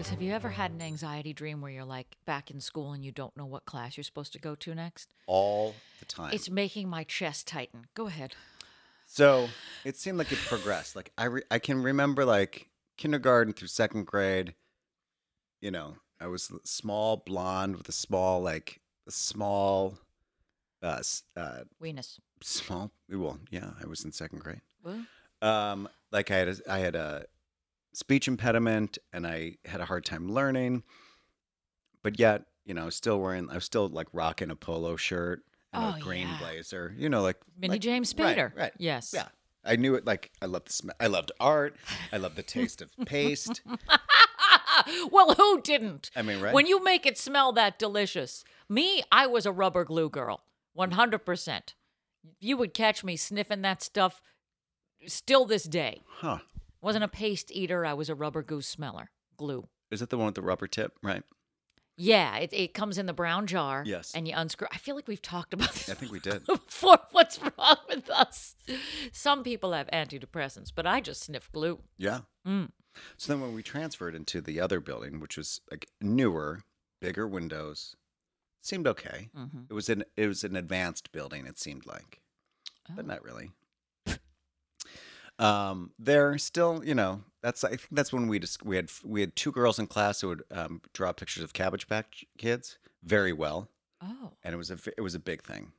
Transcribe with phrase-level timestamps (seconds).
[0.00, 3.04] Because have you ever had an anxiety dream where you're like back in school and
[3.04, 5.12] you don't know what class you're supposed to go to next?
[5.26, 6.30] all the time.
[6.32, 7.84] It's making my chest tighten.
[7.94, 8.34] Go ahead.
[9.04, 9.48] so
[9.84, 10.96] it seemed like it progressed.
[10.96, 14.54] Like I, re- I can remember like kindergarten through second grade.
[15.60, 19.98] You know, I was small, blonde with a small, like a small,
[20.82, 21.02] uh,
[21.36, 22.18] uh, Weenus.
[22.42, 22.90] small.
[23.10, 24.62] Well, yeah, I was in second grade.
[24.82, 25.04] Well,
[25.42, 27.26] Um, like I had, a, I had a
[27.92, 30.82] speech impediment, and I had a hard time learning.
[32.02, 35.84] But yet, you know, still wearing, I was still like rocking a polo shirt and
[35.94, 36.38] Oh, a green yeah.
[36.40, 36.94] blazer.
[36.96, 38.56] You know, like Minnie like- James right, Spader.
[38.56, 38.72] right?
[38.78, 39.12] Yes.
[39.14, 39.28] Yeah,
[39.64, 40.06] I knew it.
[40.06, 40.96] Like I loved the smell.
[41.00, 41.76] I loved art.
[42.12, 43.60] I loved the taste of paste.
[45.10, 46.10] well, who didn't?
[46.16, 46.54] I mean, right?
[46.54, 48.44] When you make it smell that delicious.
[48.68, 50.42] Me, I was a rubber glue girl.
[50.78, 51.74] 100%.
[52.38, 54.22] You would catch me sniffing that stuff
[55.06, 56.02] still this day.
[56.06, 56.38] huh?
[56.82, 59.10] Wasn't a paste eater, I was a rubber goose smeller.
[59.36, 59.68] Glue.
[59.90, 60.96] Is it the one with the rubber tip?
[61.02, 61.22] Right.
[61.96, 63.82] Yeah, it, it comes in the brown jar.
[63.86, 64.12] Yes.
[64.14, 64.68] And you unscrew.
[64.72, 66.46] I feel like we've talked about this I think we did.
[66.46, 66.98] before.
[67.10, 68.54] What's wrong with us?
[69.12, 71.80] Some people have antidepressants, but I just sniff glue.
[71.98, 72.20] Yeah.
[72.46, 72.70] Mm.
[73.18, 76.62] So then when we transferred into the other building, which was like newer,
[77.02, 77.94] bigger windows,
[78.62, 79.28] seemed okay.
[79.36, 79.66] Mhm.
[79.70, 81.46] It was an it was an advanced building.
[81.46, 82.20] It seemed like,
[82.94, 83.08] but Oh.
[83.08, 83.50] not really.
[85.40, 89.20] Um, there still, you know, that's I think that's when we just we had we
[89.22, 93.32] had two girls in class who would um, draw pictures of Cabbage Patch Kids very
[93.32, 93.68] well,
[94.02, 94.32] Oh.
[94.44, 95.72] and it was a it was a big thing,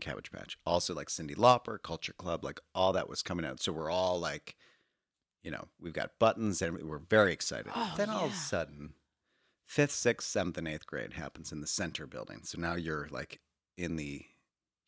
[0.00, 0.58] Cabbage Patch.
[0.66, 3.60] Also like Cyndi Lauper, Culture Club, like all that was coming out.
[3.60, 4.56] So we're all like,
[5.42, 7.72] you know, we've got buttons and we're very excited.
[7.74, 8.92] Oh, then all of a sudden,
[9.66, 12.40] fifth, sixth, seventh, and eighth grade happens in the center building.
[12.44, 13.40] So now you're like
[13.78, 14.26] in the,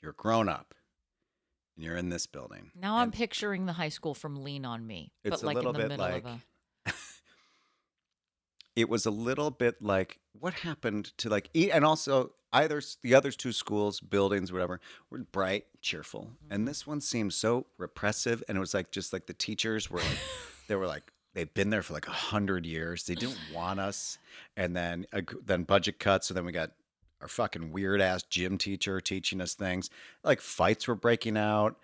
[0.03, 0.75] you're grown up,
[1.78, 2.72] and you're in this building.
[2.75, 5.78] Now I'm picturing the high school from Lean on Me, It's but like in the
[5.78, 6.31] bit middle like- of
[6.87, 6.93] a.
[8.77, 13.33] It was a little bit like what happened to like, and also either the other
[13.33, 14.81] two schools, buildings, whatever,
[15.11, 16.53] were bright, cheerful, Mm-hmm.
[16.55, 19.99] and this one seemed so repressive, and it was like just like the teachers were
[19.99, 20.19] like,
[20.69, 21.12] they were like.
[21.34, 23.05] They've been there for like a hundred years.
[23.05, 24.19] They didn't want us,
[24.56, 26.27] and then uh, then budget cuts.
[26.27, 26.72] So then we got
[27.21, 29.91] our fucking weird ass gym teacher teaching us things.
[30.23, 31.77] Like fights were breaking out.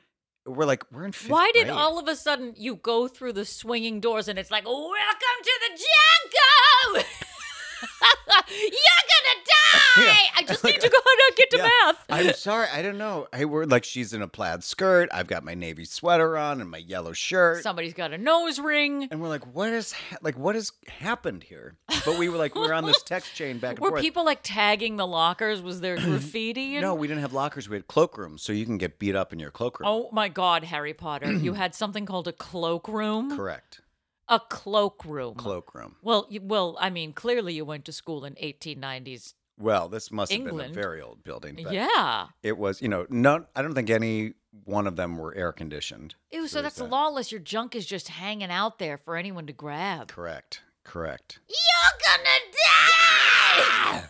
[0.47, 1.77] We're like, we're in fifth Why did grade.
[1.77, 5.61] all of a sudden you go through the swinging doors and it's like, welcome to
[5.63, 5.83] the
[7.03, 7.09] Janko?
[8.49, 10.03] You're gonna die!
[10.05, 10.15] Yeah.
[10.37, 11.69] I just Like, need to go and uh, get to Yeah.
[11.87, 12.05] math.
[12.11, 13.27] I'm sorry, I don't know.
[13.35, 15.09] Hey, we're like she's in a plaid skirt.
[15.13, 17.63] I've got my navy sweater on and my yellow shirt.
[17.63, 19.09] Somebody's got a nose ring.
[19.11, 21.75] and we're like, what is ha- like what has happened here?
[22.05, 24.03] But we were like, we are on this text chain back and Were forth.
[24.03, 25.63] people like tagging the lockers?
[25.63, 26.77] Was there graffiti?
[26.77, 27.69] And- no, we didn't have lockers.
[27.69, 29.89] We had cloakrooms, so you can get beat up in your cloakroom.
[29.89, 31.33] Oh my God, Harry Potter!
[31.33, 33.37] you had something called a cloakroom.
[33.37, 33.81] correct.
[34.29, 35.35] A cloakroom.
[35.35, 35.97] Cloakroom.
[36.03, 39.35] Well, you, well, I mean, clearly you went to school in 1890s.
[39.59, 41.59] Well, this must have been a very old building.
[41.63, 42.27] But Yeah.
[42.43, 44.35] It was, you know, no, I don't think any
[44.65, 46.15] one of them were air conditioned.
[46.33, 46.91] Ew, so was that's that.
[46.91, 47.31] lawless.
[47.31, 50.09] Your junk is just hanging out there for anyone to grab.
[50.09, 50.63] Correct.
[50.85, 51.39] Correct.
[51.49, 52.41] You're gonna
[53.97, 54.05] die!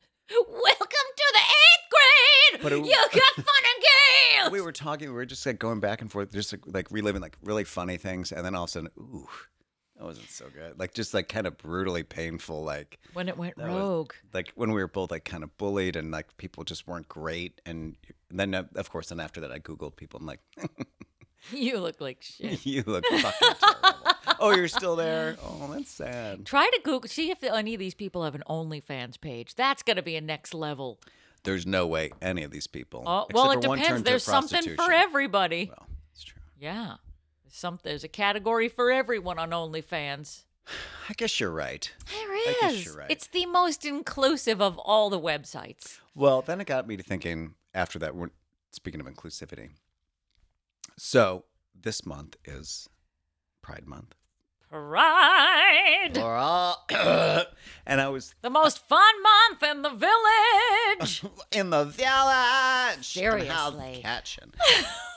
[0.30, 2.62] Welcome to the eighth grade!
[2.62, 3.84] But it- you got fun and
[4.42, 4.52] games!
[4.52, 5.08] we were talking.
[5.08, 7.96] We were just like going back and forth, just like, like reliving like really funny
[7.96, 9.26] things, and then all of a sudden, ooh,
[9.96, 10.78] that wasn't so good.
[10.78, 12.62] Like just like kind of brutally painful.
[12.62, 14.12] Like when it went that was- rogue.
[14.34, 17.60] like when we were both like kind of bullied, and like people just weren't great.
[17.64, 17.96] And
[18.30, 20.20] then uh, of course, then after that, I googled people.
[20.20, 20.40] I'm like,
[21.52, 22.66] You look like shit.
[22.66, 23.98] you look fucking terrible.
[24.40, 25.36] oh, you're still there.
[25.42, 26.44] Oh, that's sad.
[26.44, 29.54] Try to Google, see if any of these people have an OnlyFans page.
[29.54, 31.00] That's gonna be a next level.
[31.44, 33.04] There's no way any of these people.
[33.06, 34.02] Oh, well, it depends.
[34.02, 35.70] There's something for everybody.
[35.70, 36.40] Well, it's true.
[36.58, 36.96] Yeah.
[37.44, 40.42] There's some there's a category for everyone on OnlyFans.
[41.08, 41.90] I guess you're right.
[42.10, 43.10] There I guess you're right.
[43.10, 46.00] It's the most inclusive of all the websites.
[46.14, 48.30] Well, then it got me to thinking after that, we're,
[48.70, 49.70] speaking of inclusivity.
[50.98, 51.44] So
[51.80, 52.88] this month is
[53.62, 54.14] Pride Month.
[54.68, 56.10] Pride.
[56.14, 56.36] For
[57.86, 61.22] and I was The most fun month in the village.
[61.52, 63.04] in the village.
[63.06, 64.00] Seriously.
[64.02, 64.52] catching.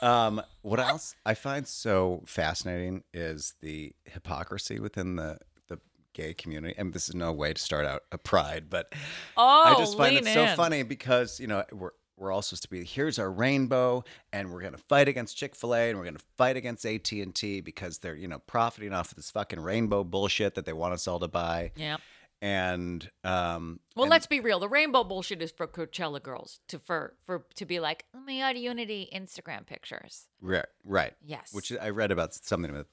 [0.01, 5.79] um, what else I find so fascinating is the hypocrisy within the the
[6.13, 8.93] gay community, and this is no way to start out a pride, but
[9.35, 10.55] Oh, I just find it lean so in.
[10.55, 14.61] funny because you know we're we're all supposed to be here's our rainbow, and we're
[14.61, 17.97] gonna fight against Chick Fil A, and we're gonna fight against AT and T because
[17.97, 21.19] they're you know profiting off of this fucking rainbow bullshit that they want us all
[21.19, 21.97] to buy, Yeah.
[22.41, 24.59] and um, Well, and- let's be real.
[24.59, 28.37] The rainbow bullshit is for Coachella girls to for for to be like, oh my
[28.37, 30.27] god, Unity Instagram pictures.
[30.39, 31.51] right, right, Yes.
[31.53, 32.87] which I read about something with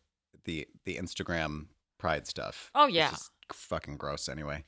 [0.45, 1.67] the the Instagram
[1.99, 2.71] pride stuff.
[2.75, 3.13] Oh, which yeah.
[3.13, 4.65] is fucking gross anyway.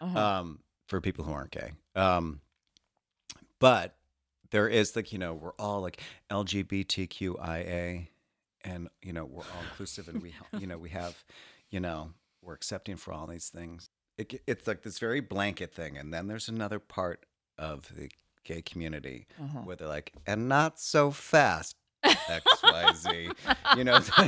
[0.00, 0.18] Uh-huh.
[0.18, 1.72] um, for people who aren't gay.
[1.96, 2.40] Um,
[3.58, 3.96] but
[4.54, 8.06] there is like you know we're all like LGBTQIA,
[8.64, 11.24] and you know we're all inclusive, and we you know we have
[11.70, 12.10] you know
[12.40, 13.88] we're accepting for all these things.
[14.16, 17.26] It, it's like this very blanket thing, and then there's another part
[17.58, 18.08] of the
[18.44, 19.60] gay community Uh-huh.
[19.60, 21.74] where they're like, and not so fast.
[22.04, 23.30] X Y Z,
[23.76, 23.98] you know.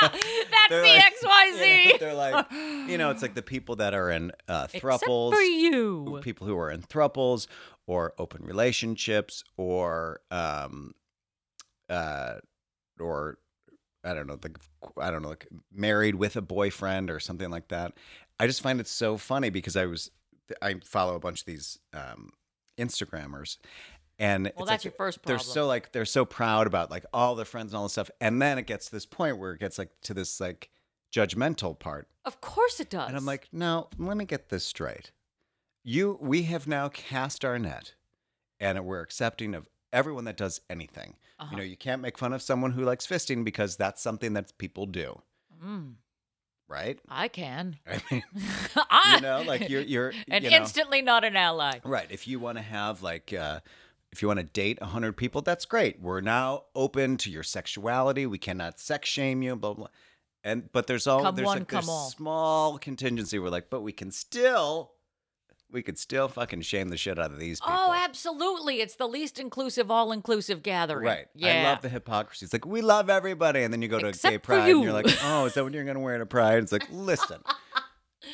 [0.00, 1.84] That's the like- XYZ.
[1.84, 5.02] you know, they're like, you know, it's like the people that are in uh, Except
[5.04, 6.20] thruples, for you.
[6.22, 7.46] people who are in thruples
[7.86, 10.92] or open relationships or um
[11.90, 12.34] uh
[13.00, 13.38] or
[14.04, 14.54] I don't know, the
[15.00, 17.92] I don't know, like married with a boyfriend or something like that.
[18.40, 20.10] I just find it so funny because I was
[20.60, 22.30] I follow a bunch of these um
[22.78, 23.58] Instagrammers
[24.18, 25.38] and Well, it's that's like your first Problem.
[25.38, 28.10] They're so like they're so proud about like all their friends and all this stuff,
[28.20, 30.70] and then it gets to this point where it gets like to this like
[31.12, 33.08] judgmental part, Of course it does.
[33.08, 35.10] and I'm like, no, let me get this straight.
[35.84, 37.94] You, we have now cast our net,
[38.60, 41.16] and we're accepting of everyone that does anything.
[41.38, 41.48] Uh-huh.
[41.50, 44.56] You know, you can't make fun of someone who likes fisting because that's something that
[44.58, 45.20] people do,
[45.62, 45.94] Mm,
[46.68, 46.98] right?
[47.08, 47.76] I can.
[47.86, 48.22] I mean,
[49.14, 51.80] you know, like you're you're and you know, instantly not an ally.
[51.84, 52.06] Right.
[52.10, 53.60] If you want to have like, uh,
[54.12, 56.00] if you want to date a hundred people, that's great.
[56.00, 58.26] We're now open to your sexuality.
[58.26, 59.56] We cannot sex shame you.
[59.56, 59.88] Blah blah.
[60.44, 62.10] And but there's all Come there's one, like come all.
[62.10, 63.38] small contingency.
[63.38, 64.90] We're like, but we can still,
[65.70, 67.80] we could still fucking shame the shit out of these oh, people.
[67.80, 68.80] Oh, absolutely.
[68.80, 71.06] It's the least inclusive, all inclusive gathering.
[71.06, 71.26] Right.
[71.34, 71.60] Yeah.
[71.60, 72.44] I love the hypocrisy.
[72.44, 74.82] It's like we love everybody, and then you go to a gay Except pride, and
[74.82, 76.62] you're like, oh, is that what you're gonna wear at a pride?
[76.62, 77.40] It's like, listen,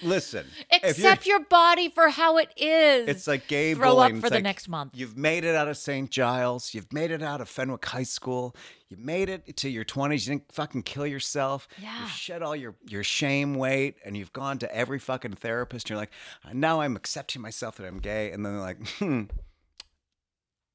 [0.02, 0.46] listen.
[0.72, 3.08] Accept your body for how it is.
[3.08, 4.16] It's like gay Throw bullying.
[4.16, 4.92] up for It's the like, next month.
[4.94, 6.10] You've made it out of St.
[6.10, 6.74] Giles.
[6.74, 8.54] You've made it out of Fenwick High School.
[8.88, 10.26] You made it to your 20s.
[10.26, 11.68] You didn't fucking kill yourself.
[11.80, 12.02] Yeah.
[12.02, 15.86] You shed all your, your shame weight and you've gone to every fucking therapist.
[15.86, 16.12] And you're like,
[16.54, 18.30] now I'm accepting myself that I'm gay.
[18.32, 19.22] And then they're like, hmm.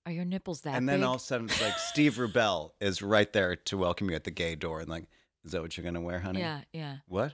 [0.05, 1.07] Are your nipples that And then big?
[1.07, 4.25] all of a sudden it's like Steve Rubell is right there to welcome you at
[4.25, 4.81] the gay door.
[4.81, 5.05] And like,
[5.45, 6.41] is that what you're going to wear, honey?
[6.41, 6.97] Yeah, yeah.
[7.07, 7.33] What?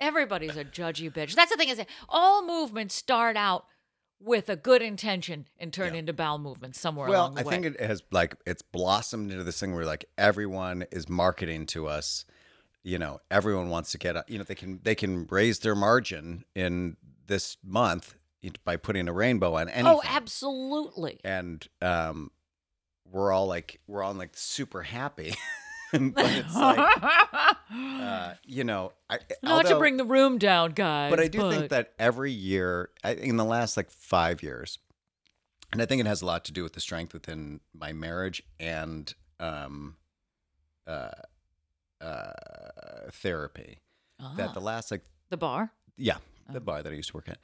[0.00, 1.34] Everybody's a judgy bitch.
[1.34, 3.64] That's the thing is all movements start out
[4.20, 6.00] with a good intention and turn Yeah.
[6.00, 7.50] into bowel movements somewhere Well, along the I way.
[7.50, 11.86] think it has like it's blossomed into this thing where like everyone is marketing to
[11.86, 12.24] us.
[12.82, 14.16] You know, everyone wants to get.
[14.16, 16.96] a- You know, they can they can raise their margin in
[17.26, 18.14] this month
[18.64, 19.86] by putting a rainbow on anything.
[19.86, 21.20] oh, absolutely.
[21.24, 22.30] And um,
[23.04, 25.34] we're all like we're all like super happy,
[26.14, 26.96] but it's like
[27.74, 31.10] uh, you know, I, Not to bring the room down, guys.
[31.10, 34.78] but I do think that every year, I, in the last like five years,
[35.72, 38.42] and I think it has a lot to do with the strength within my marriage
[38.58, 39.96] and um,
[40.86, 41.10] uh,
[42.00, 42.32] uh,
[43.12, 43.80] therapy.
[44.36, 45.72] That Ah, the last like the bar.
[45.96, 46.16] yeah,
[46.50, 46.60] the Oh.
[46.60, 47.38] bar that I used to work at.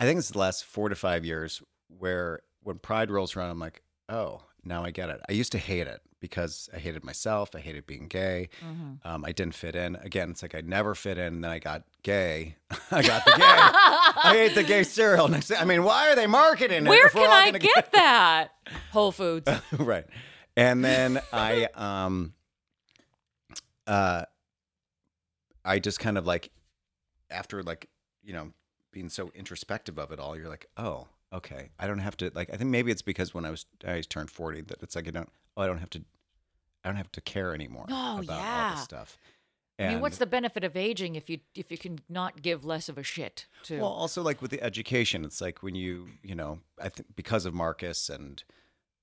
[0.00, 3.58] I think it's the last four to five years where when Pride rolls around, I'm
[3.58, 5.20] like, oh, now I get it.
[5.28, 7.50] I used to hate it because I hated myself.
[7.54, 8.48] I hated being gay.
[8.64, 8.98] Mhm.
[9.06, 9.96] Um, I didn't fit in.
[9.96, 11.34] Again, it's like I never fit in.
[11.34, 12.56] And then I got gay.
[12.90, 13.42] I got the gay.
[13.44, 15.28] I ate the gay cereal.
[15.28, 16.88] Next, thing- I mean, why are they marketing it?
[16.88, 18.48] Where can I gonna get that?
[18.92, 19.48] Whole Foods.
[19.78, 20.06] right.
[20.56, 22.34] And then I um
[23.86, 24.24] uh
[25.64, 26.50] I just kind of like
[27.30, 27.88] after like,
[28.22, 28.52] you know,
[28.92, 31.70] being so introspective of it all, you're like, oh, okay.
[31.78, 34.30] I don't have to like I think maybe it's because when I was I turned
[34.30, 36.04] 40 that it's like I don't oh I don't have to
[36.84, 39.18] I don't have to care anymore Oh, about all this stuff.
[39.80, 42.88] I mean, what's the benefit of aging if you if you can not give less
[42.88, 43.78] of a shit to?
[43.78, 47.44] Well, also like with the education, it's like when you, you know, I think because
[47.46, 48.42] of Marcus and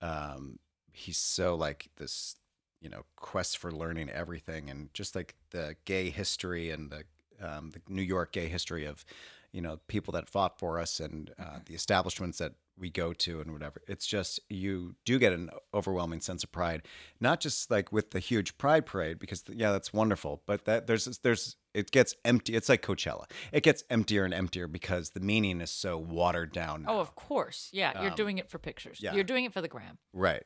[0.02, 0.60] um
[0.92, 2.36] he's so like this,
[2.82, 7.04] you know, quest for learning everything and just like the gay history and the
[7.42, 9.06] um the New York gay history of,
[9.54, 13.40] you know, people that fought for us and uh, the establishments that we go to
[13.42, 13.82] and whatever.
[13.88, 16.82] It's just you do get an overwhelming sense of pride,
[17.20, 21.06] not just like with the huge pride parade because yeah, that's wonderful, but that there's
[21.20, 22.56] there's it gets empty.
[22.56, 23.26] It's like Coachella.
[23.52, 26.84] It gets emptier and emptier because the meaning is so watered down.
[26.84, 26.96] Now.
[26.98, 27.70] oh, of course.
[27.74, 29.00] Yeah, you're Um, doing it for pictures.
[29.02, 29.14] yeah.
[29.14, 29.98] You're doing it for the gram.
[30.14, 30.44] right.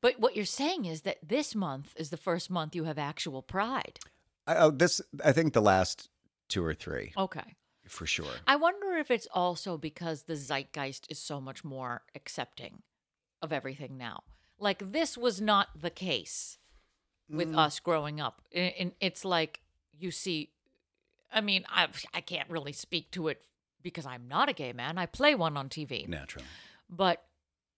[0.00, 3.42] But what you're saying is that this month is the first month you have actual
[3.42, 3.98] pride.
[4.46, 6.08] I, oh, this I think the last
[6.48, 7.56] two or three Okay.
[7.88, 8.26] For sure.
[8.46, 12.82] I wonder if it's also because the zeitgeist is so much more accepting
[13.42, 14.22] of everything now.
[14.58, 16.58] Like this was not the case
[17.30, 17.58] with mm.
[17.58, 18.42] us growing up.
[18.52, 19.60] And it's like
[19.98, 20.50] you see
[21.32, 23.44] I mean, I I can't really speak to it
[23.82, 24.98] because I'm not a gay man.
[24.98, 26.08] I play one on TV.
[26.08, 26.46] Naturally.
[26.88, 27.22] But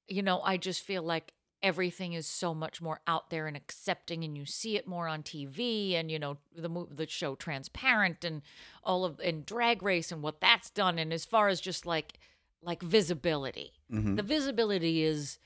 [0.08, 4.24] you know, I just feel like everything is so much more out there and accepting
[4.24, 8.42] and you see it more on TV and you know the the show Transparent and
[8.82, 12.18] all of and Drag Race and what that's done and as far as just like
[12.62, 13.72] like visibility.
[13.90, 14.16] Mhm.
[14.16, 15.38] The visibility is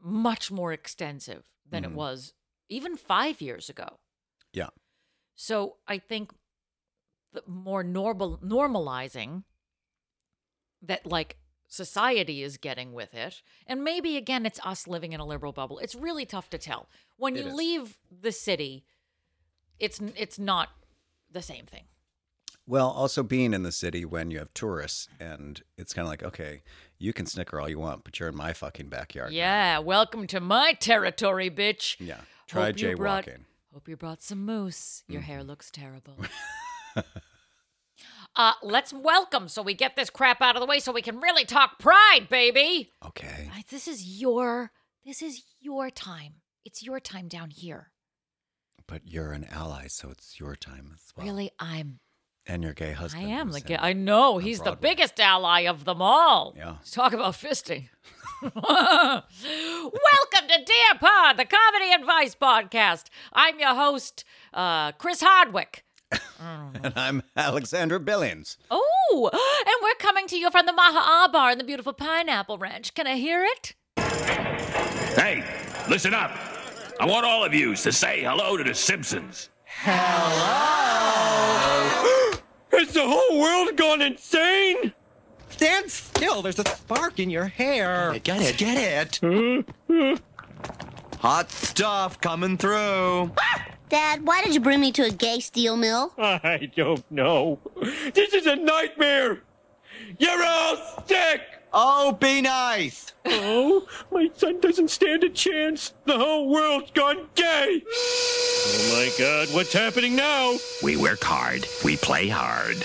[0.00, 1.94] much more extensive than it Mhm.
[1.94, 2.34] was
[2.68, 3.98] even 5 years ago.
[4.52, 4.70] Yeah.
[5.34, 6.32] So I think
[7.32, 9.44] the more normal normalizing
[10.82, 11.36] that like
[11.76, 15.78] society is getting with it, and maybe again it's us living in a liberal bubble.
[15.78, 16.88] It's really tough to tell.
[17.16, 18.84] When you leave the city,
[19.78, 20.70] it's it's not
[21.30, 21.84] the same thing.
[22.68, 26.24] Well, also being in the city when you have tourists, and it's kind of like,
[26.24, 26.62] okay,
[26.98, 29.30] you can snicker all you want, but you're in my fucking backyard.
[29.30, 29.36] now.
[29.36, 31.94] Yeah, welcome to my territory, bitch.
[32.00, 32.16] Yeah.
[32.48, 33.44] Try Hope you brought- jaywalking.
[33.72, 35.04] Hope you brought some moose.
[35.06, 35.48] Your hair Mm-hmm.
[35.48, 36.16] looks terrible.
[38.36, 41.20] uh, let's welcome so we get this crap out of the way so we can
[41.20, 42.92] really talk pride, baby.
[43.04, 43.50] Okay.
[43.70, 44.70] This is your
[45.04, 46.34] this is your time.
[46.64, 47.92] It's your time down here.
[48.88, 51.26] But you're an ally, so it's your time as well.
[51.26, 51.98] Really, I'm
[52.46, 53.26] And your gay husband.
[53.26, 56.54] I am like in- I know he's the biggest ally of them all.
[56.56, 56.72] Yeah.
[56.72, 57.88] Let's talk about fisting.
[58.42, 59.22] Welcome
[60.48, 63.04] to Dear Pod, the comedy advice podcast.
[63.32, 65.84] I'm your host, uh, Chris Hardwick.
[66.38, 68.58] And I'm Alexandra Billings.
[68.70, 72.94] Oh, and we're coming to you from the Maha'a Bar in the beautiful Pineapple Ranch.
[72.94, 73.74] Can I hear it?
[75.16, 75.42] Hey,
[75.88, 76.32] listen up.
[77.00, 79.48] I want all of you to say hello to the Simpsons.
[79.64, 80.32] Hello!
[82.72, 84.92] Has the whole world gone insane?
[85.48, 86.42] Stand still.
[86.42, 88.18] There's a spark in your hair.
[88.22, 90.20] Get it, get it.
[91.20, 93.32] Hot stuff coming through.
[93.40, 93.75] Ah!
[93.88, 96.12] Dad, why did you bring me to a gay steel mill?
[96.18, 97.60] I don't know.
[98.14, 99.42] This is a nightmare.
[100.18, 100.76] You're all
[101.06, 101.40] sick.
[101.72, 103.12] Oh, be nice.
[103.26, 105.92] Oh, my son doesn't stand a chance.
[106.04, 107.82] The whole world's gone gay.
[107.86, 110.56] Oh my god, what's happening now?
[110.82, 111.66] We work hard.
[111.84, 112.84] We play hard.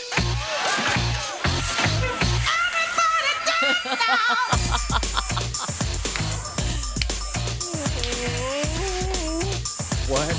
[10.07, 10.35] What?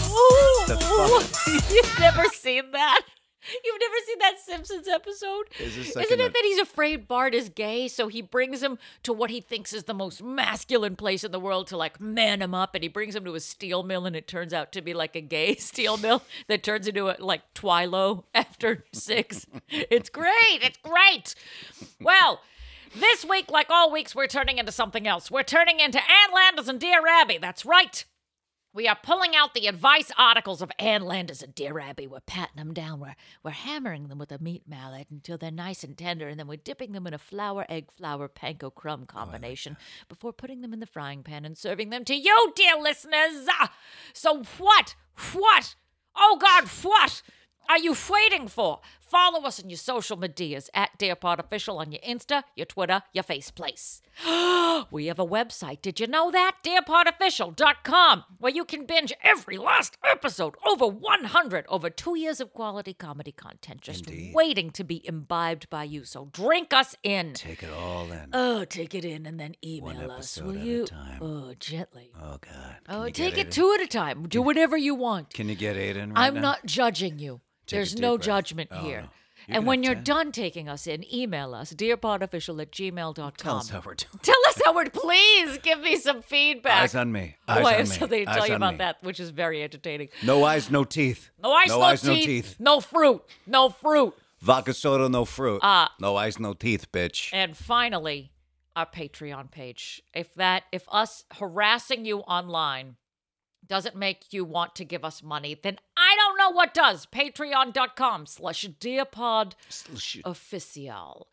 [0.67, 0.77] The
[1.47, 1.73] fuck?
[1.73, 3.03] You've never seen that?
[3.65, 5.49] You've never seen that Simpsons episode?
[5.59, 9.31] Is Isn't it that he's afraid Bart is gay, so he brings him to what
[9.31, 12.75] he thinks is the most masculine place in the world to like man him up,
[12.75, 15.17] and he brings him to a steel mill, and it turns out to be like
[15.17, 19.47] a gay steel mill that turns into a like Twilo after six.
[19.69, 20.61] it's great.
[20.63, 21.35] It's great.
[22.01, 22.41] Well.
[22.95, 25.31] This week, like all weeks, we're turning into something else.
[25.31, 27.39] We're turning into Ann Landers and Dear Abby.
[27.39, 28.05] That's right.
[28.75, 32.07] We are pulling out the advice articles of Ann Landers and Dear Abby.
[32.07, 33.01] We're patting them down.
[33.01, 36.47] We're, we're hammering them with a meat mallet until they're nice and tender, and then
[36.47, 39.77] we're dipping them in a flour, egg, flour, panko crumb oh, combination
[40.09, 43.47] before putting them in the frying pan and serving them to you, dear listeners.
[44.15, 44.95] So, what?
[45.35, 45.75] What?
[46.17, 47.21] Oh, God, what?
[47.69, 48.81] Are you waiting for?
[49.13, 53.03] Follow us on your social medias at Dear DearPod Official on your Insta, your Twitter,
[53.13, 54.01] your Faceplace.
[54.91, 55.83] we have a website.
[55.83, 56.57] Did you know that?
[56.65, 60.55] DearPodOfficial.com, where you can binge every last episode.
[60.67, 64.33] Over 100, over two years of quality comedy content just Indeed.
[64.35, 66.05] waiting to be imbibed by you.
[66.05, 67.35] So drink us in.
[67.35, 68.31] Take it all in.
[68.33, 70.87] Oh, take it in and then email One us, will at a you?
[70.87, 71.19] time.
[71.21, 72.13] Oh, gently.
[72.19, 72.77] oh God.
[72.89, 74.27] Oh, can Oh, take it two at a time.
[74.27, 75.35] Do whatever you want.
[75.35, 76.41] Can you get eight in right I'm now?
[76.41, 77.43] not judging you.
[77.67, 78.27] Take There's no breath.
[78.27, 79.01] judgment Oh, here.
[79.03, 79.09] no.
[79.49, 80.05] You And when you're 10.
[80.05, 83.33] done taking us in, email us, dearpodofficial at gmail.com.
[83.37, 84.11] Tell us how we're doing.
[84.23, 86.83] Tell us how we're, please give me some feedback.
[86.83, 87.37] Eyes on me.
[87.49, 87.95] Oh, Eyes I on have me.
[87.97, 88.79] something to Eyes tell you about me.
[88.79, 90.11] that, which is very entertaining.
[90.23, 91.31] No eyes, no teeth.
[91.43, 92.57] No eyes, no, no, eyes, teeth, no teeth.
[92.61, 94.15] no fruit, no fruit.
[94.41, 95.61] Vodka soda, no fruit.
[95.65, 95.93] Ah.
[96.01, 97.31] no eyes, no teeth, bitch.
[97.33, 98.31] And finally,
[98.77, 100.03] our Patreon page.
[100.15, 102.97] If that, if us harassing you online
[103.73, 107.07] doesn't make you want to give us money, then I don't know what does.
[107.07, 109.55] Patreon.com slash dearpod
[110.27, 111.29] official.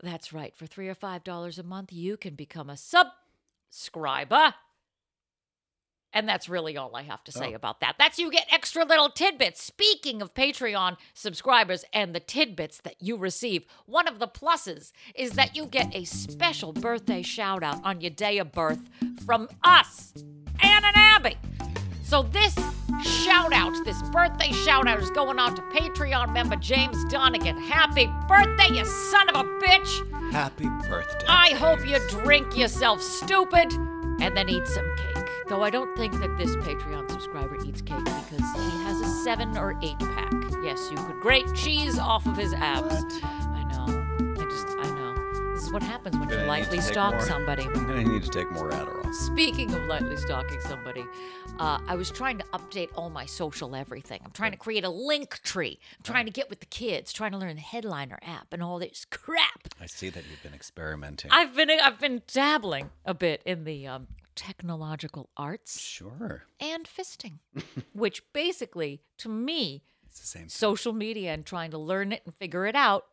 [0.00, 0.54] That's right.
[0.54, 4.54] For three or five dollars a month, you can become a subscriber.
[6.12, 7.56] And that's really all I have to say Oh.
[7.56, 7.96] about that.
[7.98, 9.60] That's you get extra little tidbits.
[9.60, 15.32] Speaking of Patreon subscribers and the tidbits that you receive, one of the pluses is
[15.32, 18.88] that you get a special birthday shout out on your day of birth
[19.26, 20.12] from us,
[20.62, 21.36] Ann and Abby.
[22.10, 22.56] So this
[23.04, 27.56] shout out, this birthday shout out is going out to Patreon member James Donegan.
[27.56, 30.32] Happy birthday, you son of a bitch!
[30.32, 31.26] Happy birthday.
[31.28, 33.72] I hope you drink yourself stupid
[34.20, 35.24] and then eat some cake.
[35.48, 39.56] Though I don't think that this Patreon subscriber eats cake because he has a seven
[39.56, 40.32] or eight pack.
[40.64, 42.92] Yes, you could grate cheese off of his abs.
[43.04, 43.20] What?
[43.22, 44.34] I know.
[44.36, 45.54] I just, I know.
[45.54, 47.62] This is what happens when you lightly stalk more- somebody.
[47.62, 49.14] I'm gonna need to take more Adderall.
[49.14, 51.04] Speaking of lightly stalking somebody,
[51.60, 54.20] uh, I was trying to update all my social everything.
[54.24, 55.76] I'm trying to create a Linktree.
[55.98, 58.78] I'm trying to get with the kids, trying to learn the Headliner app and all
[58.78, 59.68] this crap.
[59.80, 61.30] I see that you've been experimenting.
[61.30, 66.44] I've been I've been dabbling a bit in the um, technological arts sure.
[66.60, 67.40] and fisting,
[67.92, 70.48] which basically, to me, It's the same.
[70.48, 73.04] social media and trying to learn it and figure it out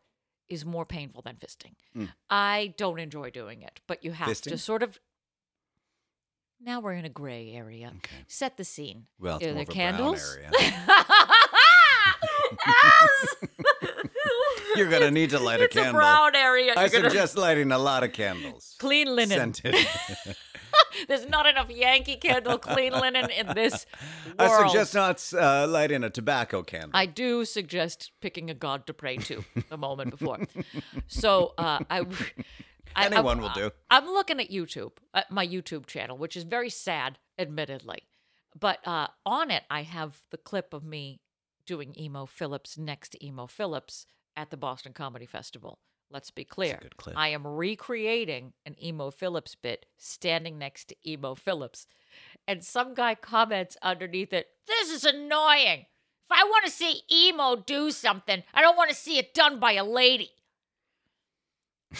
[0.48, 1.74] is more painful than fisting.
[2.30, 4.98] I don't enjoy doing it, but you have to sort of.
[6.60, 7.92] Now we're in a gray area.
[7.98, 8.16] Okay.
[8.26, 9.06] Set the scene.
[9.18, 10.38] Well, it's Are there a candles?
[14.76, 16.00] You're gonna need to light it's a a candle.
[16.00, 16.74] brown area.
[16.76, 18.76] I You're gonna- suggest lighting a lot of candles.
[18.78, 19.54] clean linen.
[19.54, 19.74] Scented.
[21.08, 23.86] There's not enough Yankee Candle clean linen in this
[24.38, 24.38] world.
[24.38, 26.90] I suggest not uh, lighting a tobacco candle.
[26.94, 30.38] I do suggest picking a god to pray to a moment before.
[31.06, 32.04] So uh, I,
[32.96, 33.70] Anyone I- will do.
[33.90, 38.04] I'm looking at YouTube, at my YouTube channel, which is very sad, admittedly.
[38.58, 41.20] But uh, on it, I have the clip of me
[41.66, 45.78] doing Emo Philips next to Emo Philips at the Boston Comedy Festival.
[46.10, 46.78] Let's be clear.
[46.80, 47.18] good clip.
[47.18, 51.86] I am recreating an Emo Philips bit standing next to Emo Philips.
[52.46, 55.80] And some guy comments underneath it, This is annoying.
[56.30, 59.60] If I want to see Emo do something, I don't want to see it done
[59.60, 60.30] by a lady.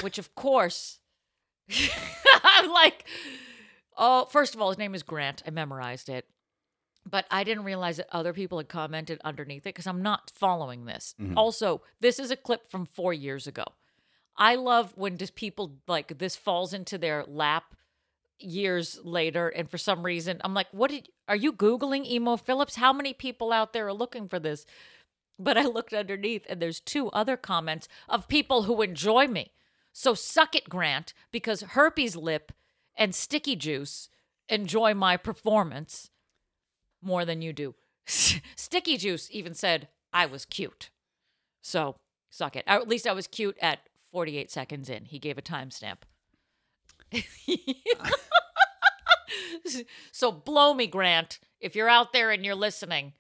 [0.01, 1.01] Which, of course,
[2.45, 3.05] I'm like,
[3.97, 5.43] oh, first of all, his name is Grant.
[5.47, 6.27] I memorized it.
[7.11, 10.85] But I didn't realize that other people had commented underneath it because I'm not following
[10.85, 11.15] this.
[11.21, 11.39] Mm-hmm.
[11.39, 13.65] Also, this is a clip from four years ago.
[14.37, 17.75] I love when just people like this falls into their lap
[18.39, 21.09] years later, and for some reason, I'm like, "What did?
[21.27, 22.77] Are you googling emo Philips?
[22.77, 24.65] How many people out there are looking for this?"
[25.39, 29.53] But I looked underneath, and there's two other comments of people who enjoy me.
[29.99, 32.53] So suck it, Grant, because herpes lip
[32.97, 34.09] and sticky juice
[34.49, 36.11] enjoy my performance
[37.03, 37.75] more than you do.
[38.07, 40.91] sticky juice even said I was cute.
[41.63, 41.97] So
[42.31, 42.63] suck it.
[42.69, 43.81] Or at least I was cute at
[44.13, 45.05] 48 seconds in.
[45.05, 46.03] He gave a timestamp.
[50.13, 51.41] so blow me, Grant.
[51.59, 53.15] If you're out there and you're listening,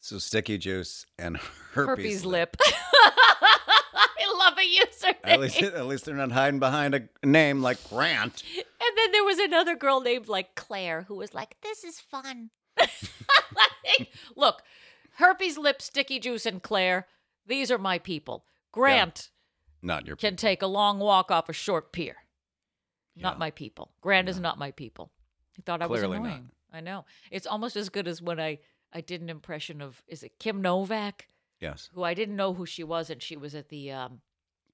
[0.00, 1.36] so sticky juice and
[1.74, 2.56] herpes, herpes lip.
[4.22, 5.32] I love a username.
[5.32, 8.42] At least, at least they're not hiding behind a name like Grant.
[8.56, 12.50] And then there was another girl named like Claire who was like, "This is fun."
[13.54, 14.62] Like, Look,
[15.16, 17.06] herpes lip, sticky juice, and Claire.
[17.46, 18.44] These are my people.
[18.72, 19.30] Grant
[19.82, 20.16] Not your.
[20.16, 22.16] can take a long walk off a short pier.
[23.16, 23.38] Not Yeah.
[23.38, 23.92] my people.
[24.00, 25.10] Grant is not my people.
[25.54, 26.26] He thought I was Clearly not.
[26.26, 26.50] annoying.
[26.72, 27.04] I know.
[27.30, 28.60] It's almost as good as when I
[28.92, 31.28] I did an impression of is it Kim Novak,
[31.62, 31.88] Yes.
[31.94, 34.20] who I didn't know who she was, and she was at the um,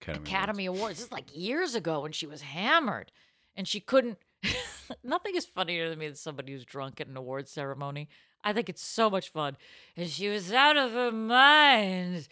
[0.00, 0.30] Academy.
[0.30, 0.98] Academy Awards.
[0.98, 3.12] This is like years ago, and she was hammered,
[3.54, 4.18] and she couldn't.
[5.04, 8.08] Nothing is funnier than me than somebody who's drunk at an awards ceremony.
[8.42, 9.56] I think it's so much fun,
[9.96, 12.28] and she was out of her mind.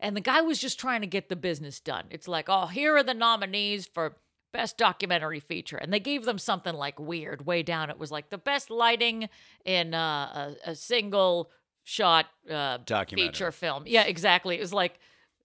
[0.00, 2.06] And the guy was just trying to get the business done.
[2.10, 4.16] It's like, oh, here are the nominees for
[4.52, 7.90] best documentary feature, and they gave them something like weird way down.
[7.90, 9.28] It was like the best lighting
[9.64, 11.50] in uh, a, a single
[11.84, 13.32] shot uh, Documentary.
[13.32, 13.84] feature film.
[13.86, 14.56] Yeah, exactly.
[14.56, 14.98] It was like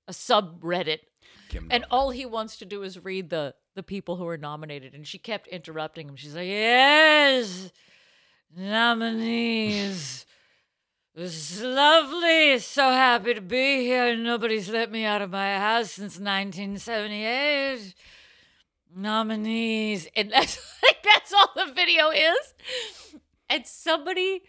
[0.08, 1.00] a subreddit.
[1.70, 4.94] And all he wants to do is read the the people who are nominated.
[4.94, 6.16] And she kept interrupting him.
[6.16, 7.72] She's like yes
[8.56, 10.26] nominees.
[11.16, 12.60] This is lovely.
[12.60, 14.16] So happy to be here.
[14.16, 17.96] Nobody's let me out of my house since 1978
[18.96, 20.08] nominees.
[20.16, 22.54] And that's like that's all the video is.
[23.50, 24.44] And somebody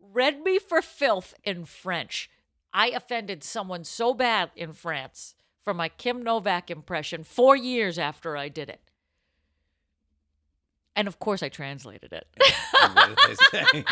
[0.00, 2.30] read me for filth in french
[2.72, 8.36] i offended someone so bad in france for my Kim Novak impression four years after
[8.36, 8.80] I did it.
[10.96, 12.26] And of course, I translated it.
[12.92, 13.84] what did they say?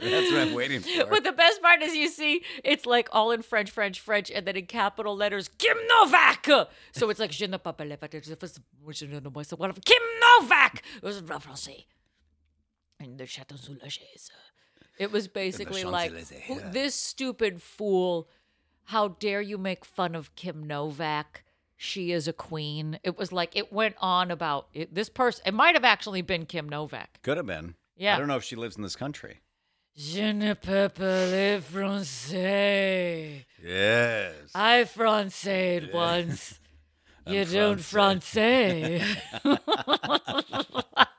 [0.00, 1.06] That's what I'm waiting for.
[1.06, 4.46] but the best part is you see it's like all in French, French, French, and
[4.46, 6.46] then in capital letters, Kim Novak.
[6.92, 9.80] So it's like, Je ne peux pas je ne sais pas, whatever.
[9.80, 10.82] Kim Novak.
[10.96, 11.86] It was français.
[13.00, 14.30] And the Chateau sous la chaise.
[14.98, 16.12] It was basically like,
[16.46, 16.68] who- yeah.
[16.70, 18.28] this stupid fool,
[18.84, 21.44] how dare you make fun of Kim Novak?
[21.76, 22.98] She is a queen.
[23.02, 25.42] It was like, it went on about it, this person.
[25.46, 27.20] It might have actually been Kim Novak.
[27.22, 27.74] Could have been.
[27.96, 28.14] Yeah.
[28.14, 29.40] I don't know if she lives in this country.
[29.96, 33.44] Je ne peux parler français.
[33.62, 34.34] Yes.
[34.54, 36.58] I francais once.
[37.24, 39.00] You don't francais.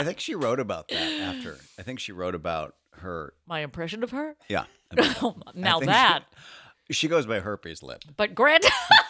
[0.00, 1.58] I think she wrote about that after.
[1.78, 3.34] I think she wrote about her.
[3.46, 4.36] My impression of her?
[4.48, 4.64] Yeah.
[4.96, 6.24] now think she- that.
[6.90, 8.02] She goes by herpes lip.
[8.16, 8.64] But Grant,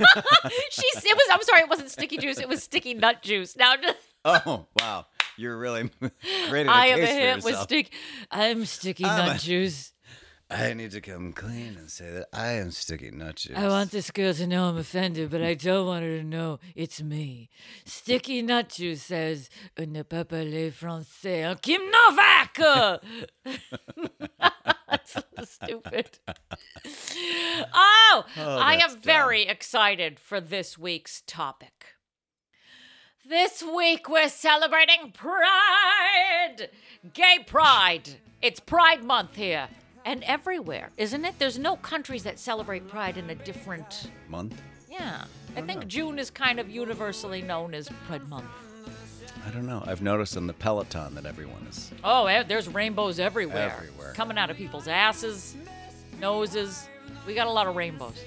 [0.70, 1.28] she's it was.
[1.32, 2.38] I'm sorry, it wasn't sticky juice.
[2.38, 3.56] It was sticky nut juice.
[3.56, 3.74] Now
[4.24, 5.06] Oh wow,
[5.38, 5.90] you're really
[6.50, 7.90] great at I have a hit with sticky.
[8.30, 9.92] I'm sticky I'm nut a- juice.
[10.50, 13.56] I need to come clean and say that I am sticky nut juice.
[13.56, 16.58] I want this girl to know I'm offended, but I don't want her to know
[16.74, 17.50] it's me.
[17.84, 21.60] Sticky Nut Juice says, ne pas parler français.
[21.62, 22.56] Kim Novak!
[24.90, 26.18] That's so stupid.
[27.72, 31.94] Oh, oh I that's am very excited for this week's topic.
[33.28, 36.70] This week we're celebrating Pride!
[37.14, 38.16] Gay Pride!
[38.42, 39.68] It's Pride Month here.
[40.04, 41.34] And everywhere, isn't it?
[41.38, 44.10] There's no countries that celebrate Pride in a different.
[44.28, 44.60] month.
[44.90, 45.24] Yeah.
[45.56, 48.46] I think June is kind of universally known as Pride Month.
[49.46, 49.82] I don't know.
[49.86, 51.90] I've noticed on the Peloton that everyone is.
[52.04, 53.74] Oh, there's rainbows everywhere.
[53.76, 54.12] Everywhere.
[54.14, 55.56] Coming out of people's asses,
[56.20, 56.88] noses.
[57.26, 58.22] We got a lot of rainbows.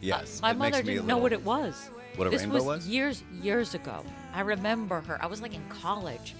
[0.00, 0.40] Yes.
[0.42, 1.90] My it mother didn't know what it was.
[2.16, 2.88] What a this rainbow was, was?
[2.88, 4.04] years years ago.
[4.34, 5.22] I remember her.
[5.22, 6.34] I was like in college,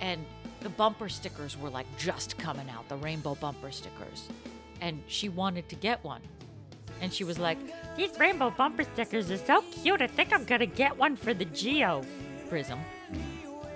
[0.00, 0.24] and
[0.62, 4.28] the bumper stickers were like just coming out, the rainbow bumper stickers,
[4.80, 6.20] and she wanted to get one,
[7.00, 7.58] and she was like,
[7.96, 10.00] "These rainbow bumper stickers are so cute.
[10.02, 12.02] I think I'm gonna get one for the Geo
[12.48, 12.78] Prizm."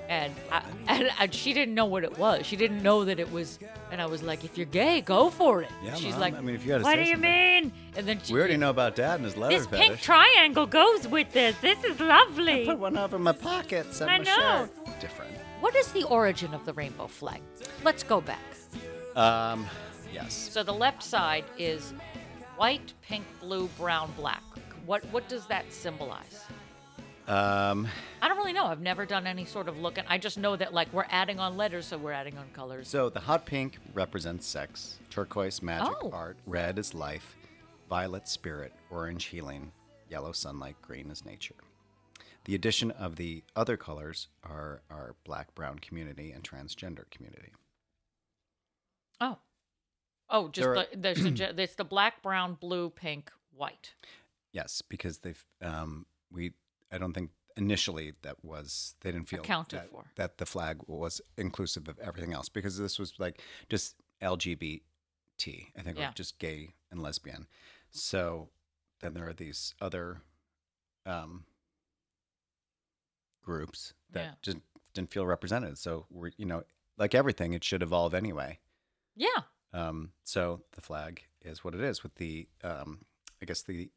[0.08, 2.46] And, I, and and she didn't know what it was.
[2.46, 3.58] She didn't know that it was.
[3.90, 6.40] And I was like, "If you're gay, go for it." Yeah, She's Mom, like, I
[6.40, 8.38] mean, if you had to "What say do you something." mean?" And then she, We
[8.38, 9.86] already know about Dad and his leather this fetish.
[9.88, 11.56] pink triangle goes with this.
[11.60, 12.66] This is lovely.
[12.66, 13.92] Put one up in my pocket.
[13.92, 14.68] Send I my know.
[14.86, 15.00] shirt.
[15.00, 15.35] Different.
[15.66, 17.42] What is the origin of the rainbow flag?
[17.82, 18.38] Let's go back.
[19.16, 19.66] Um,
[20.14, 20.32] yes.
[20.32, 21.92] So the left side is
[22.56, 24.44] white, pink, blue, brown, black.
[24.86, 26.44] What what does that symbolize?
[27.26, 27.88] Um,
[28.22, 28.66] I don't really know.
[28.66, 30.04] I've never done any sort of looking.
[30.06, 32.86] I just know that like we're adding on letters, so we're adding on colors.
[32.86, 36.10] so the hot pink represents sex, turquoise magic, Oh.
[36.12, 37.34] art, red is life,
[37.88, 39.72] violet spirit, orange healing,
[40.08, 41.56] yellow sunlight, green is nature.
[42.46, 47.52] The addition of the other colors are our black, brown community and transgender community.
[49.20, 49.38] Oh,
[50.30, 53.94] oh, just There the, are- the it's the black, brown, blue, pink, white.
[54.52, 56.52] Yes, because they've um, we
[56.92, 60.04] I don't think initially that was they didn't feel Accounted that, for.
[60.14, 64.80] that the flag was inclusive of everything else because this was like just LGBT,
[65.76, 66.12] I think, Yeah.
[66.14, 67.48] just gay and lesbian.
[67.90, 68.50] So
[69.00, 70.20] then there are these other
[71.04, 71.44] um,
[73.46, 74.32] groups that Yeah.
[74.42, 74.58] just
[74.92, 75.78] didn't feel represented.
[75.78, 76.64] So we're you know
[76.98, 78.58] like everything, it should evolve anyway.
[79.14, 79.42] Yeah.
[79.72, 83.04] Um, so the flag is what it is with the, um,
[83.42, 83.90] I guess the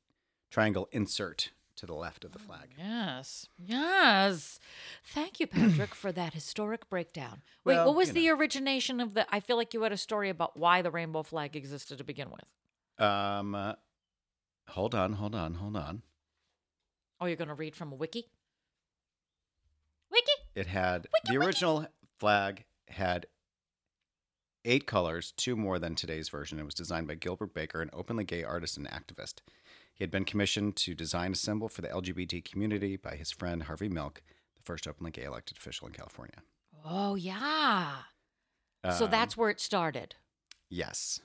[0.51, 2.73] triangle insert to the left of the flag.
[2.77, 3.47] Yes.
[3.57, 4.59] Yes.
[5.05, 7.41] Thank you, Patrick, for that historic breakdown.
[7.63, 9.25] Wait, Well, what was the origination of the?
[9.33, 12.29] I feel like you had a story about why the rainbow flag existed to begin
[12.31, 13.01] with.
[13.05, 13.75] Um, uh,
[14.69, 16.01] hold on, hold on, hold on.
[17.21, 18.25] Oh, you're going to read from a wiki?
[20.55, 21.87] It had the original
[22.19, 23.27] flag had
[24.65, 26.59] eight colors, two more than today's version.
[26.59, 29.35] It was designed by Gilbert Baker, an openly gay artist and activist.
[29.93, 33.63] He had been commissioned to design a symbol for the LGBT community by his friend
[33.63, 34.21] Harvey Milk,
[34.55, 36.41] the first openly gay elected official in California.
[36.85, 37.91] Oh, yeah.
[38.97, 40.15] so Um, that's where it started.
[40.69, 41.19] Yes.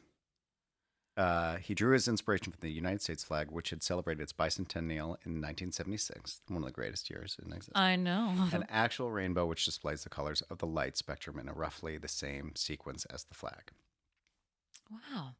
[1.16, 5.16] Uh, he drew his inspiration from the United States flag, which had celebrated its bicentennial
[5.24, 7.76] in 1976, one of the greatest years in existence.
[7.76, 8.34] I know.
[8.52, 12.08] An actual rainbow which displays the colors of the light spectrum in a roughly the
[12.08, 13.70] same sequence as the flag.
[14.90, 15.34] Wow.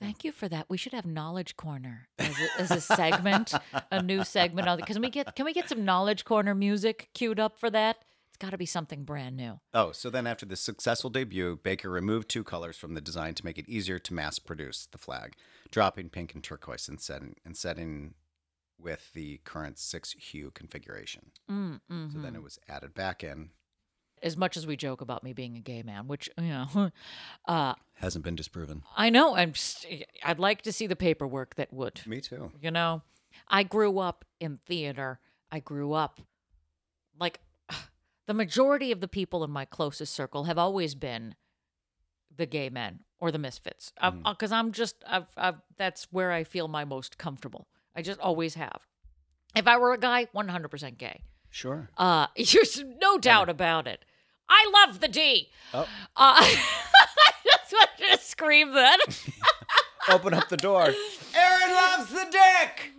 [0.00, 0.66] Thank you for that.
[0.68, 3.54] We should have knowledge corner as a, as a segment,
[3.90, 4.68] a new segment.
[4.68, 7.96] on Can we get can we get some knowledge corner music queued up for that?
[8.36, 9.60] It's got to be something brand new.
[9.72, 13.42] Oh, so then after the successful debut, Baker removed two colors from the design to
[13.46, 15.36] make it easier to mass produce the flag,
[15.70, 18.12] dropping pink and turquoise and setting, and setting
[18.78, 21.30] with the current six hue configuration.
[21.50, 21.80] Mm,
[22.12, 23.52] So then it was added back in.
[24.22, 26.90] As much as we joke about me being a gay man, which you know,
[27.48, 28.82] uh, Hasn't been disproven.
[28.94, 29.34] I know.
[29.34, 29.54] I'm.
[29.54, 32.02] St- I'd like to see the paperwork that would.
[32.06, 32.52] Me too.
[32.60, 33.00] You know,
[33.48, 35.20] I grew up in theater.
[35.50, 36.20] I grew up
[37.18, 37.40] like
[38.26, 41.34] the majority of the people in my closest circle have always been
[42.34, 43.92] the gay men or the misfits.
[44.24, 47.68] Because I'm just, I've, I've, that's where I feel my most comfortable.
[47.94, 48.86] I just always have.
[49.54, 51.22] If I were a guy, 100% gay.
[51.50, 51.88] Sure.
[51.96, 54.04] Uh, there's no doubt about it.
[54.48, 55.48] I love the D.
[55.72, 55.80] Oh.
[55.80, 55.86] Uh,
[56.16, 56.58] I
[57.44, 58.98] just wanted to scream that.
[60.08, 60.82] Open up the door.
[60.82, 62.92] Aaron loves the dick.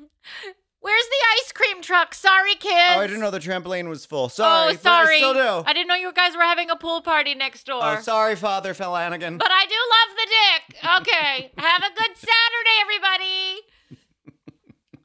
[0.88, 2.14] Where's the ice cream truck?
[2.14, 2.96] Sorry, kids.
[2.96, 4.30] Oh, I didn't know the trampoline was full.
[4.30, 4.74] Sorry.
[4.74, 5.16] oh, sorry.
[5.16, 5.64] I still do.
[5.68, 7.82] I didn't know you guys were having a pool party next door.
[7.84, 9.38] oh, sorry, Father Flanagan.
[9.38, 10.86] But I do love the dick.
[11.02, 11.52] Okay.
[11.58, 13.60] Have a good Saturday, everybody.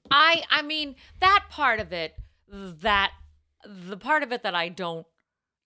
[0.08, 2.14] I I mean, that part of it,
[2.48, 3.10] that
[3.66, 5.04] the part of it that I don't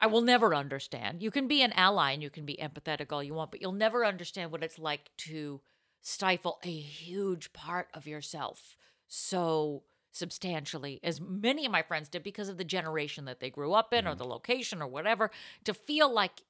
[0.01, 1.23] I will never understand.
[1.23, 3.73] You can be an ally and you can be empathetic all you want, but you'll
[3.73, 5.61] never understand what it's like to
[6.01, 8.77] stifle a huge part of yourself
[9.09, 9.83] so
[10.17, 13.93] substantially as many of my friends did because of the generation that they grew up
[13.93, 15.31] in or the location or whatever
[15.65, 16.43] to feel like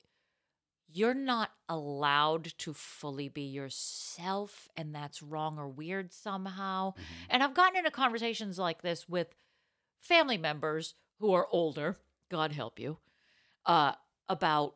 [0.89, 6.95] you're not allowed to fully be yourself and that's wrong or weird somehow.
[7.29, 9.35] And I've gotten into conversations like this with
[10.01, 11.99] family members who are older,
[12.31, 12.99] God help you,
[13.67, 13.93] uh,
[14.29, 14.75] about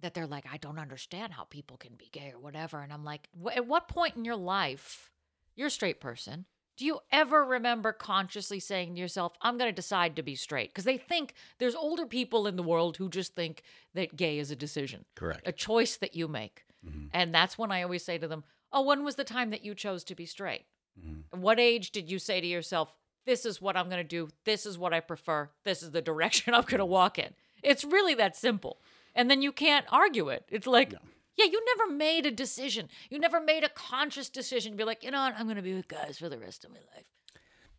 [0.00, 2.80] that they're like, I don't understand how people can be gay or whatever.
[2.80, 5.10] And I'm like, at what point in your life,
[5.54, 9.74] you're a straight person, do you ever remember consciously saying to yourself, I'm going to
[9.74, 10.70] decide to be straight?
[10.70, 13.62] Because they think there's older people in the world who just think
[13.94, 15.46] that gay is a decision, Correct.
[15.46, 16.64] a choice that you make.
[16.86, 17.06] Mm-hmm.
[17.12, 19.74] And that's when I always say to them, Oh, when was the time that you
[19.74, 20.64] chose to be straight?
[20.98, 21.40] Mm-hmm.
[21.40, 24.28] What age did you say to yourself, This is what I'm going to do.
[24.44, 25.50] This is what I prefer.
[25.64, 27.34] This is the direction I'm going to walk in?
[27.62, 28.78] It's really that simple.
[29.14, 30.46] And then you can't argue it.
[30.48, 30.94] It's like,
[31.36, 32.88] yeah, you never made a decision.
[33.10, 35.62] You never made a conscious decision to be like, you know what, I'm going to
[35.62, 37.06] be with guys for the rest of my life.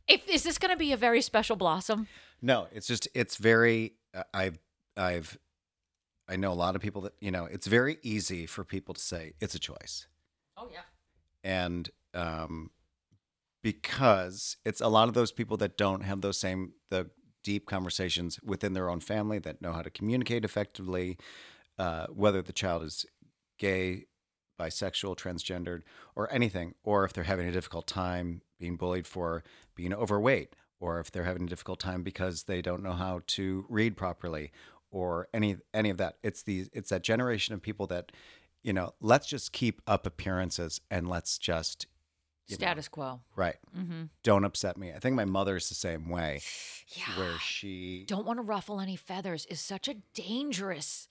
[0.08, 2.08] If is this going to be a very special blossom?
[2.42, 3.94] No, it's just it's very.
[4.14, 4.60] Uh, I've
[4.98, 5.38] I've
[6.28, 7.46] I know a lot of people that you know.
[7.46, 10.08] It's very easy for people to say it's a choice,
[10.58, 10.82] Oh yeah.
[11.44, 12.72] and um,
[13.62, 17.10] because it's a lot of those people that don't have those same the
[17.44, 21.18] deep conversations within their own family that know how to communicate effectively,
[21.78, 23.06] uh, whether the child is
[23.58, 24.06] gay,
[24.60, 25.82] bisexual, transgendered,
[26.16, 29.44] or anything, or if they're having a difficult time being bullied for
[29.76, 33.66] being overweight, or if they're having a difficult time because they don't know how to
[33.70, 34.52] read properly,
[34.92, 36.18] or any any of that.
[36.24, 38.12] It's the it's that generation of people that,
[38.62, 41.88] you know, let's just keep up appearances and let's just
[42.48, 43.22] you know, Status quo.
[43.38, 43.56] right.
[43.76, 44.04] Mm-hmm.
[44.22, 44.92] Don't upset me.
[44.92, 46.42] I think my mother's the same way,
[46.90, 47.18] Yeah.
[47.18, 51.08] where she Don't want to ruffle any feathers is such a dangerous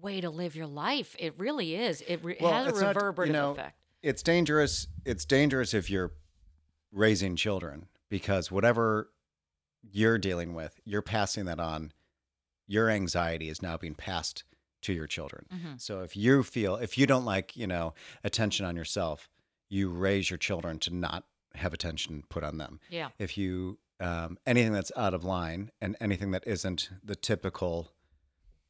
[0.00, 1.16] way to live your life.
[1.18, 2.02] It really is.
[2.02, 3.78] It re- Well, has a it's not- you know, effect.
[4.02, 6.12] it's dangerous it's dangerous if you're
[6.92, 9.10] raising children because whatever
[9.82, 11.92] you're dealing with you're passing that on
[12.66, 14.44] your anxiety is now being passed
[14.82, 15.76] to your children Mm-hmm.
[15.78, 19.28] so if you feel if you don't like you know attention on yourself
[19.68, 23.08] you raise your children to not have attention put on them Yeah.
[23.18, 27.92] if you um, anything that's out of line and anything that isn't the typical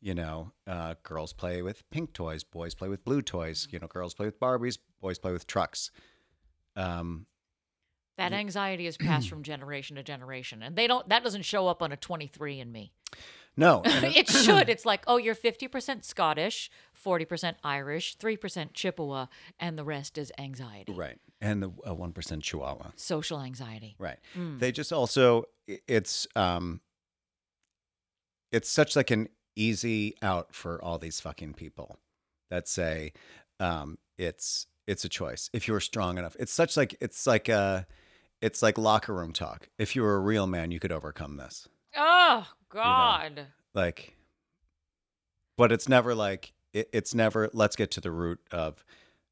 [0.01, 3.87] you know uh, girls play with pink toys boys play with blue toys you know
[3.87, 5.91] girls play with barbies boys play with trucks
[6.77, 7.27] um,
[8.19, 11.09] That anxiety is passed from generation to generation, and they don't.
[11.09, 12.93] That doesn't show up on a twenty-three in me.
[13.57, 14.69] no and it- should.
[14.75, 19.27] It's like, oh, you're fifty percent Scottish, forty percent Irish, three percent Chippewa,
[19.59, 23.95] and the rest is anxiety, right and the uh, 1% chihuahua social anxiety.
[23.99, 26.81] right they just also it's um
[28.53, 31.99] it's such like an easy out for all these fucking people
[32.51, 33.13] that say
[33.59, 36.37] um it's it's a choice if you're strong enough.
[36.39, 37.87] It's such like it's like a
[38.41, 39.69] it's like locker room talk.
[39.79, 41.69] If you were a real man you could overcome this.
[41.97, 43.47] Oh God.
[43.75, 44.17] like
[45.57, 48.85] but it's never like it, it's never let's get to the root of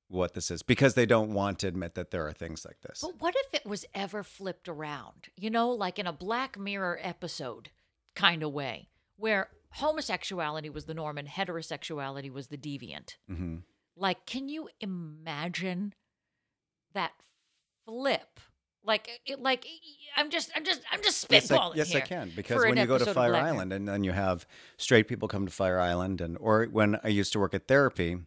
[0.09, 3.01] what this is because they don't want to admit that there are things like this.
[3.03, 5.29] But what if it was ever flipped around?
[5.37, 7.71] You know, like in a Black Mirror episode
[8.15, 13.17] kind of way, where homosexuality was the norm and heterosexuality was the deviant.
[13.29, 13.57] hmm
[13.97, 15.95] Like, can you imagine
[16.93, 17.13] that
[17.85, 18.41] flip?
[18.87, 19.67] Like, it, like
[20.17, 22.87] I'm just, I'm just, I'm just Yes, I, spitballing yes I can because when you
[22.87, 26.37] go to Fire Island and then you have straight people come to Fire Island and
[26.39, 28.19] or when I used to work at therapy,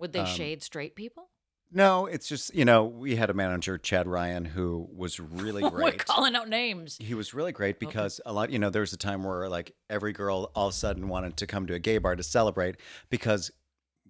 [0.00, 1.28] would they um, shade straight people?
[1.70, 5.72] No, it's just you know we had a manager Chad Ryan who was really great.
[5.84, 6.96] We're calling out names.
[7.00, 9.74] He was really great because a lot, you know, there was a time where like
[9.90, 12.76] every girl all of a sudden wanted to come to a gay bar to celebrate
[13.10, 13.50] because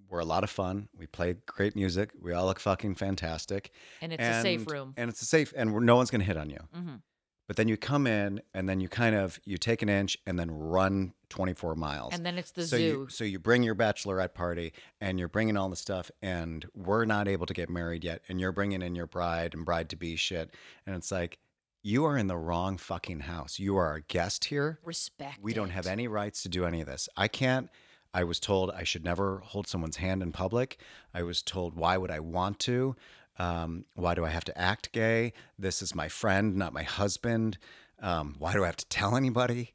[0.09, 0.88] we're a lot of fun.
[0.97, 2.12] We play great music.
[2.21, 3.73] We all look fucking fantastic.
[4.01, 4.94] And it's a safe room.
[4.97, 6.61] And it's a safe, and we're, no one's going to hit on you.
[6.75, 7.03] Mhm.
[7.48, 10.38] But then you come in and then you kind of, you take an inch and
[10.38, 12.14] then run 24 miles.
[12.14, 12.84] And then it's the so zoo.
[12.84, 17.06] You, so you bring your bachelorette party and you're bringing all the stuff and we're
[17.06, 18.20] not able to get married yet.
[18.28, 20.54] And you're bringing in your bride and bride to be shit.
[20.87, 21.38] And it's like,
[21.82, 23.58] you are in the wrong fucking house.
[23.58, 24.78] You are a guest here.
[24.84, 25.38] Respect.
[25.40, 25.72] We don't it.
[25.72, 27.08] have any rights to do any of this.
[27.16, 27.70] I can't.
[28.12, 30.78] I was told I should never hold someone's hand in public.
[31.14, 32.96] I was told, why would I want to?
[33.38, 35.33] Um, why do I have to act gay?
[35.59, 37.59] This is my friend, not my husband.
[38.01, 39.74] Um, why do I have to tell anybody?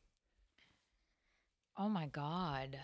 [1.78, 2.78] Oh my God.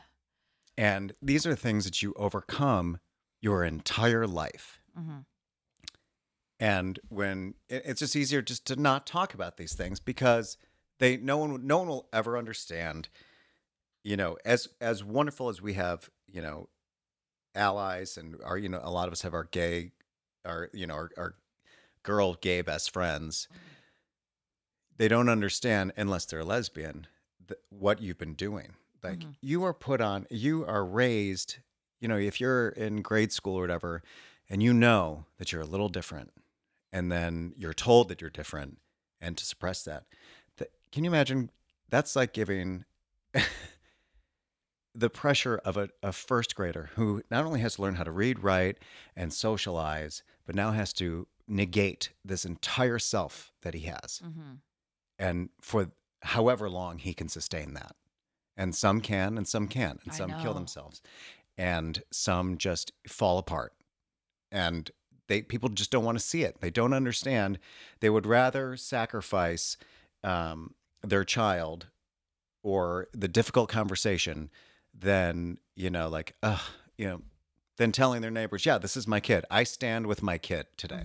[0.78, 3.00] And these are things that you overcome
[3.42, 4.80] your entire life.
[4.98, 5.26] Mhm.
[6.60, 10.58] And when it's just easier just to not talk about these things because
[11.00, 13.10] they no one no one will ever understand.
[14.04, 16.70] You know, as as wonderful as we have, you know,
[17.56, 19.92] allies and our you know a lot of us have our gay,
[20.46, 21.36] our you know our, our
[22.04, 23.48] girl gay best friends.
[23.52, 23.64] Mm-hmm.
[24.98, 27.08] They don't understand unless they're lesbian
[27.48, 28.74] th- what you've been doing.
[29.04, 29.32] Like mm-hmm.
[29.42, 31.58] you are put on, you are raised.
[32.02, 34.04] You know, if you're in grade school or whatever,
[34.50, 36.32] and you know that you're a little different,
[36.92, 38.78] and then you're told that you're different,
[39.22, 40.06] and to suppress that,
[40.58, 41.52] th- can you imagine?
[41.90, 42.86] That's like giving
[45.00, 48.12] the pressure of a, a first grader who not only has to learn how to
[48.12, 48.78] read, write,
[49.16, 54.22] and socialize, but now has to negate this entire self that he has.
[54.24, 54.56] Mm-hmm.
[55.18, 57.96] And for however long he can sustain that.
[58.58, 60.02] And some can and some can't.
[60.04, 61.02] And some kill themselves.
[61.58, 63.74] And some just fall apart.
[64.52, 64.92] And
[65.28, 66.60] they people just don't want to see it.
[66.60, 67.60] They don't understand.
[68.02, 69.78] They would rather sacrifice
[70.24, 71.88] um, their child
[72.64, 74.50] or the difficult conversation
[74.98, 76.60] than you know like uh
[76.98, 77.22] you know
[77.78, 81.04] than telling their neighbors yeah this is my kid i stand with my kid today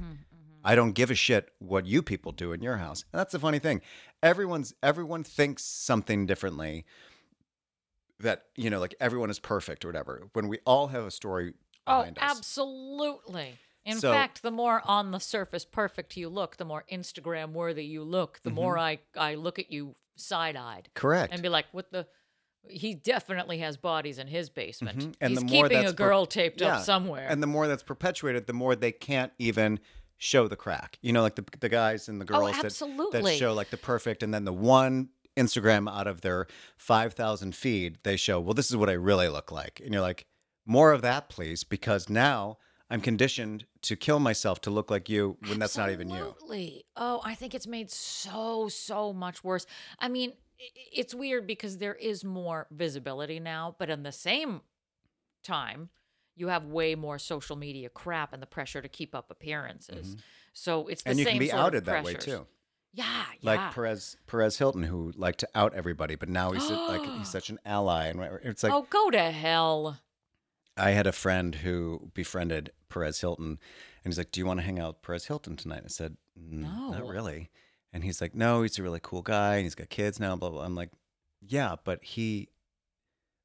[0.65, 3.39] i don't give a shit what you people do in your house and that's the
[3.39, 3.81] funny thing
[4.23, 6.85] everyone's everyone thinks something differently
[8.21, 11.55] that you know like everyone is perfect or whatever when we all have a story
[11.87, 13.59] Oh, us absolutely.
[13.85, 17.85] In So- fact, the more on the surface perfect you look, the more Instagram worthy
[17.85, 20.85] you look, the more I, I look at you side eyed.
[20.85, 20.95] Mm-hmm.
[20.95, 21.33] Correct.
[21.35, 22.07] And be like, what the.
[22.69, 24.99] He definitely has bodies in his basement.
[24.99, 25.15] Mhm.
[25.21, 26.79] And He's the more keeping that's a per- girl taped Yeah.
[26.79, 27.27] up somewhere.
[27.29, 29.81] And the more that's perpetuated, the more they can't even
[30.17, 30.99] show the crack.
[31.03, 32.63] You know, like the the guys and the girls that,
[33.13, 36.47] that Oh, show like the perfect, and then the one Instagram out of their
[36.77, 40.01] five thousand feed, they show, well, this is what I really look like, and you're
[40.03, 40.27] like,
[40.65, 42.57] more of that, please, because now
[42.89, 46.29] I'm conditioned to kill myself to look like you when that's not even you.
[46.31, 46.85] Absolutely.
[46.97, 49.67] Oh, I think it's made so so much worse.
[49.99, 54.61] I mean, it's weird because there is more visibility now, but in the same
[55.43, 55.91] time,
[56.37, 60.17] you have way more social media crap and the pressure to keep up appearances.
[60.53, 61.11] So it's the Mm-hmm.
[61.11, 62.47] and you same can be sort outed that way too.
[62.93, 63.05] Yeah,
[63.41, 63.51] yeah.
[63.51, 63.75] Like.
[63.75, 67.59] Perez Perez Hilton, who liked to out everybody, but now he's like he's such an
[67.65, 69.99] ally, and it's like oh, go to hell.
[70.77, 73.47] I had a friend who befriended Perez Hilton,
[74.05, 76.17] and he's like, "Do you want to hang out with Perez Hilton tonight?" I said,
[76.37, 77.51] "No, "Not really."
[77.95, 80.51] And he's like, "No, he's a really cool guy, and he's got kids now." Blah
[80.51, 80.65] blah.
[80.65, 80.91] I'm like,
[81.41, 82.49] "Yeah, but he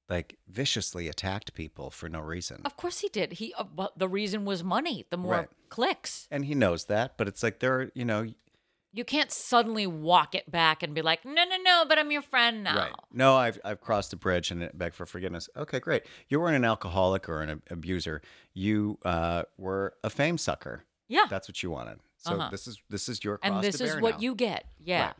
[0.10, 3.34] like viciously attacked people for no reason, Of course he did.
[3.34, 5.06] He uh, well, the reason was money.
[5.12, 5.50] The more Right.
[5.70, 6.28] clicks.
[6.32, 7.16] and he knows that.
[7.16, 8.26] But it's like there, are, you know,
[8.92, 12.24] You can't suddenly walk it back and be like, "No, no, no, but I'm your
[12.24, 12.94] friend now." right?
[13.14, 15.48] No, I've I've crossed the bridge and beg for forgiveness.
[15.56, 16.02] Okay, great.
[16.28, 18.24] You weren't an alcoholic or an ab- abuser.
[18.56, 20.86] You uh, were a fame sucker.
[21.08, 21.26] Yeah.
[21.30, 22.00] That's what you wanted.
[22.20, 22.50] So Uh-huh.
[22.52, 24.20] this is this is your and this is what now.
[24.22, 24.66] you get.
[24.84, 25.06] Yeah.
[25.08, 25.16] Right.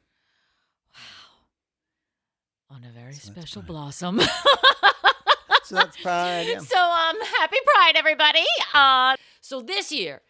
[2.70, 2.76] Wow.
[2.78, 4.22] On a very So special blossom.
[5.64, 6.48] So that's pride.
[6.50, 6.58] Yeah.
[6.60, 8.44] so um happy pride everybody.
[8.74, 10.22] Uh so this year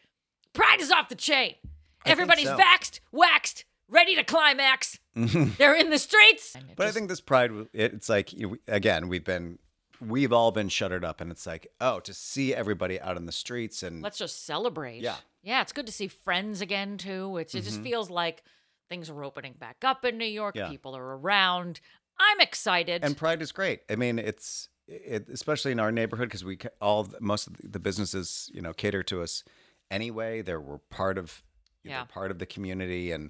[0.52, 1.56] pride is off the chain.
[1.62, 1.72] think
[2.06, 2.58] Everybody's so.
[2.58, 5.00] vaxxed, waxed, ready to climax.
[5.16, 6.58] They're in the streets.
[6.76, 9.60] But I think this pride, it's like you know, we- again, we've been,
[10.06, 13.32] we've all been shuttered up, and it's like, oh, to see everybody out in the
[13.32, 15.02] streets and let's just celebrate.
[15.02, 15.16] Yeah.
[15.42, 15.50] Mm-hmm.
[15.50, 17.38] Yeah, it's good to see friends again too.
[17.38, 18.44] It's, It just feels like
[18.90, 20.56] things are opening back up in New York.
[20.56, 20.70] Yeah.
[20.70, 21.80] People are around.
[22.20, 23.04] I'm excited.
[23.04, 23.82] and pride is great.
[23.90, 27.80] I mean, it's it, especially in our neighborhood because we ca- all most of the
[27.80, 29.44] businesses, you know, cater to us
[29.92, 30.42] anyway.
[30.42, 31.44] They're we're part of,
[31.84, 31.98] Yeah.
[32.00, 33.30] they're part of the community, and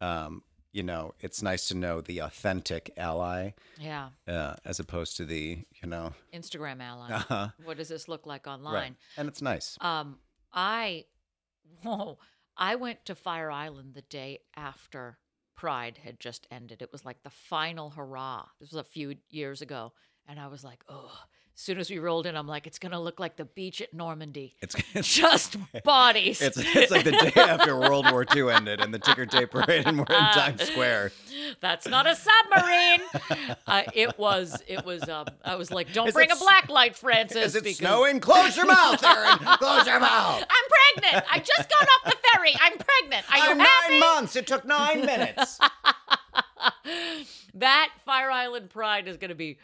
[0.00, 4.08] um, you know, it's nice to know the authentic ally yeah.
[4.26, 7.12] uh, as opposed to the, you know, Instagram ally.
[7.12, 7.48] Uh-huh.
[7.64, 8.74] What does this look like online?
[8.74, 9.78] right, and it's nice.
[9.80, 10.18] Um,
[10.52, 11.04] I,
[11.82, 12.18] whoa,
[12.56, 15.18] I went to Fire Island the day after
[15.56, 16.82] Pride had just ended.
[16.82, 18.46] It was like the final hurrah.
[18.60, 19.92] This was a few years ago,
[20.26, 21.16] and I was like, oh,
[21.56, 23.94] As soon as we rolled in, I'm like, it's gonna look like the beach at
[23.94, 24.56] Normandy.
[24.60, 26.42] It's it's, Just bodies.
[26.42, 29.86] it's it's like the day after World War II ended and the ticker tape parade
[29.86, 31.12] and we're in Times Square.
[31.60, 33.00] That's not a submarine.
[33.68, 34.60] uh, it was.
[34.66, 35.08] It was.
[35.08, 37.46] Um, I was like, don't Is bring a black light, Francis.
[37.46, 38.18] Is it because- snowing?
[38.18, 39.38] Close your mouth, Aaron.
[39.58, 40.42] Close your mouth.
[40.50, 41.24] I'm pregnant.
[41.30, 42.52] I just got off the ferry.
[42.60, 43.30] I'm pregnant.
[43.32, 43.92] Are you I'm happy?
[43.92, 44.34] nine months.
[44.34, 45.60] It took nine minutes.
[47.54, 49.58] That Fire Island Pride is going to be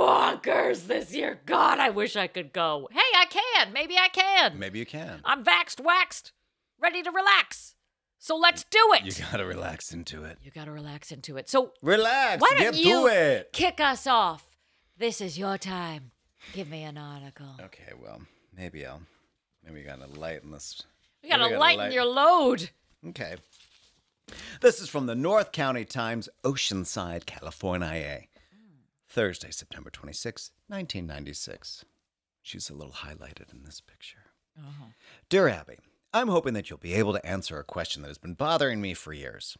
[0.00, 1.40] bonkers this year.
[1.46, 2.88] God, I wish I could go.
[2.90, 3.72] Hey, I can.
[3.72, 4.58] Maybe I can.
[4.58, 5.20] Maybe you can.
[5.24, 6.32] I'm vaxxed, waxed,
[6.80, 7.74] ready to relax.
[8.18, 9.04] So let's do it.
[9.04, 10.38] You gotta relax into it.
[10.42, 11.48] You gotta relax into it.
[11.48, 12.40] So Relax.
[12.42, 13.50] why don't you it.
[13.52, 14.44] kick us off?
[14.98, 16.10] This is your time.
[16.52, 17.56] Give me an article.
[17.60, 18.22] Okay, well,
[18.56, 19.02] maybe I'll.
[19.64, 20.82] Maybe we gotta lighten this.
[21.22, 22.70] We gotta gotta lighten light- your load.
[23.08, 23.36] Okay.
[24.60, 28.22] This is from the North County Times, Oceanside, California.
[29.10, 31.84] Thursday, September 26, 1996.
[32.42, 34.30] She's a little highlighted in this picture.
[34.56, 34.90] Uh-huh.
[35.28, 35.78] Dear Abby,
[36.14, 38.94] I'm hoping that you'll be able to answer a question that has been bothering me
[38.94, 39.58] for years.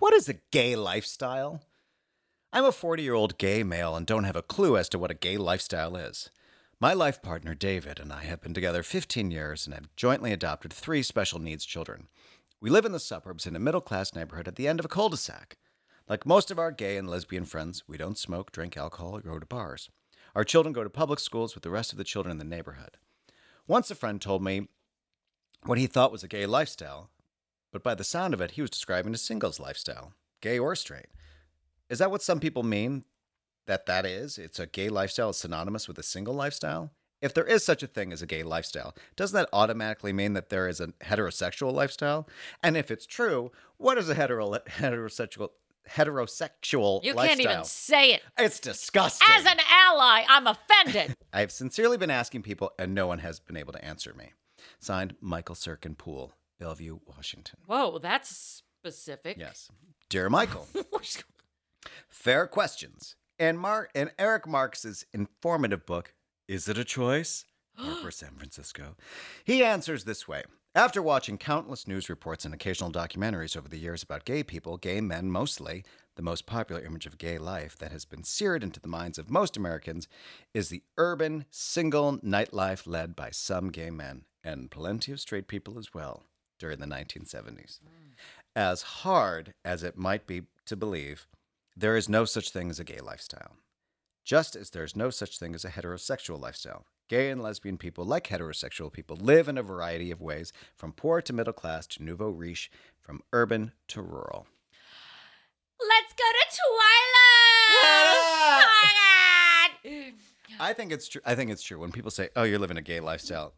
[0.00, 1.62] What is a gay lifestyle?
[2.52, 5.12] I'm a 40 year old gay male and don't have a clue as to what
[5.12, 6.30] a gay lifestyle is.
[6.80, 10.72] My life partner, David, and I have been together 15 years and have jointly adopted
[10.72, 12.08] three special needs children.
[12.60, 14.88] We live in the suburbs in a middle class neighborhood at the end of a
[14.88, 15.56] cul de sac.
[16.08, 19.38] Like most of our gay and lesbian friends, we don't smoke, drink alcohol, or go
[19.38, 19.90] to bars.
[20.34, 22.96] Our children go to public schools with the rest of the children in the neighborhood.
[23.66, 24.68] Once a friend told me
[25.64, 27.10] what he thought was a gay lifestyle,
[27.70, 31.08] but by the sound of it, he was describing a singles lifestyle, gay or straight.
[31.88, 33.04] Is that what some people mean
[33.66, 34.38] that that is?
[34.38, 36.90] It's a gay lifestyle is synonymous with a single lifestyle?
[37.20, 40.48] If there is such a thing as a gay lifestyle, doesn't that automatically mean that
[40.48, 42.28] there is a heterosexual lifestyle?
[42.64, 45.50] And if it's true, what is a hetero- heterosexual
[45.90, 47.28] heterosexual You lifestyle?
[47.36, 48.22] can't even say it.
[48.38, 49.26] It's disgusting.
[49.30, 51.16] As an ally, I'm offended.
[51.32, 54.32] I have sincerely been asking people, and no one has been able to answer me.
[54.78, 57.58] Signed, Michael Sirkin Poole, Bellevue, Washington.
[57.66, 59.36] Whoa, that's specific.
[59.38, 59.68] Yes.
[60.08, 60.66] Dear Michael,
[62.08, 63.16] fair questions.
[63.38, 66.14] And Mar- in Eric Marcus's informative book,
[66.48, 67.44] Is It a Choice?
[67.76, 68.96] Harper, San Francisco.
[69.44, 70.42] He answers this way.
[70.74, 75.02] After watching countless news reports and occasional documentaries over the years about gay people, gay
[75.02, 75.84] men mostly,
[76.16, 79.28] the most popular image of gay life that has been seared into the minds of
[79.28, 80.08] most Americans
[80.54, 85.78] is the urban, single nightlife led by some gay men and plenty of straight people
[85.78, 86.22] as well
[86.58, 87.80] during the 1970s.
[88.56, 91.26] As hard as it might be to believe,
[91.76, 93.56] there is no such thing as a gay lifestyle.
[94.24, 96.86] Just as there's no such thing as a heterosexual lifestyle.
[97.12, 101.20] Gay and lesbian people, like heterosexual people, live in a variety of ways, from poor
[101.20, 102.70] to middle class to nouveau riche,
[103.02, 104.46] from urban to rural.
[105.78, 107.82] Let's go to Twilight.
[109.84, 110.10] Oh.
[110.58, 111.20] I think it's true.
[111.26, 111.78] I think it's true.
[111.78, 113.52] When people say, "Oh, you're living a gay lifestyle,"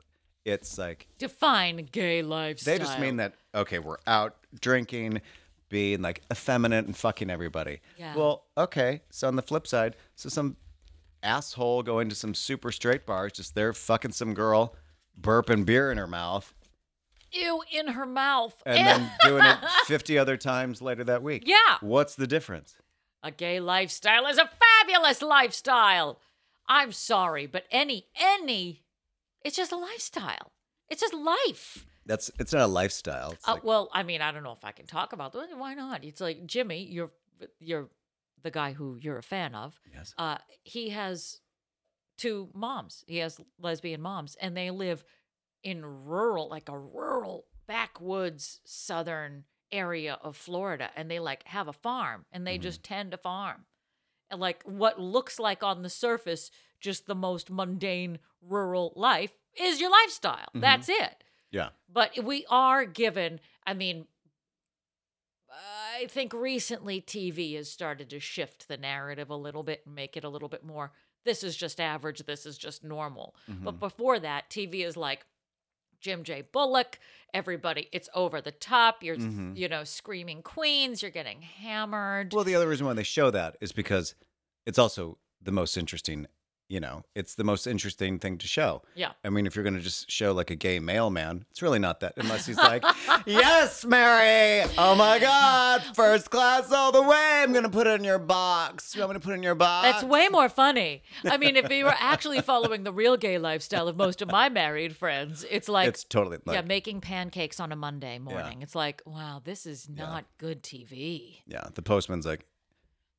[0.44, 2.74] it's like Define gay lifestyle.
[2.74, 5.22] they just mean that okay, we're out drinking,
[5.68, 7.82] being like effeminate and fucking everybody.
[7.96, 8.16] Yeah.
[8.16, 9.02] Well, okay.
[9.10, 10.56] So on the flip side, so some
[11.24, 14.74] asshole going to some super straight bars, just there fucking some girl,
[15.20, 16.54] burping beer in her mouth,
[17.32, 18.62] Ew, in her mouth.
[18.64, 21.42] and then doing it 50 other times later that week.
[21.46, 21.78] Yeah.
[21.80, 22.76] What's the difference?
[23.22, 24.48] A gay lifestyle is a
[24.80, 26.20] fabulous lifestyle.
[26.68, 28.84] I'm sorry, but any, any,
[29.44, 30.52] it's just a lifestyle.
[30.88, 31.86] It's just life.
[32.06, 33.34] That's it's not a lifestyle.
[33.48, 35.48] Uh, like, well, I mean, I don't know if I can talk about that.
[35.56, 36.04] Why not?
[36.04, 37.10] It's like Jimmy, you're
[37.58, 37.88] you're
[38.44, 39.80] the guy who you're a fan of.
[39.92, 40.14] Yes.
[40.16, 41.40] Uh, he has
[42.16, 43.02] two moms.
[43.08, 45.02] He has lesbian moms, and they live
[45.64, 51.72] in rural, like a rural backwoods southern area of Florida, and they like have a
[51.72, 53.64] farm, and they just tend a farm,
[54.30, 59.80] and like what looks like on the surface just the most mundane rural life is
[59.80, 60.48] your lifestyle.
[60.54, 61.24] That's it.
[61.50, 61.70] yeah.
[61.90, 64.06] But we are given, I mean,
[65.94, 70.16] I think recently TV has started to shift the narrative a little bit and make
[70.16, 70.92] it a little bit more
[71.24, 73.34] this is just average, this is just normal.
[73.48, 73.78] But mm-hmm.
[73.78, 75.24] before that, TV is like
[76.00, 76.42] Jim J.
[76.52, 76.98] Bullock,
[77.32, 79.02] everybody, it's over the top.
[79.02, 79.56] You're, mm-hmm.
[79.56, 82.32] you know, screaming queens, you're getting hammered.
[82.32, 84.14] Well, the other reason why they show that is because
[84.66, 86.26] it's also the most interesting.
[86.66, 88.82] You know, it's the most interesting thing to show.
[88.94, 89.12] Yeah.
[89.22, 92.00] I mean, if you're going to just show like a gay mailman, it's really not
[92.00, 92.82] that, unless he's like,
[93.26, 94.66] yes, Mary.
[94.78, 95.82] Oh my God.
[95.94, 97.40] First class all the way.
[97.42, 98.94] I'm going to put it in your box.
[98.94, 99.86] You want me to put it in your box?
[99.92, 101.02] That's way more funny.
[101.24, 104.48] I mean, if you were actually following the real gay lifestyle of most of my
[104.48, 108.62] married friends, it's like It's totally like, yeah, making pancakes on a Monday morning.
[108.62, 111.40] It's like, wow, this is not good TV.
[111.46, 111.64] yeah.
[111.74, 112.46] The postman's like,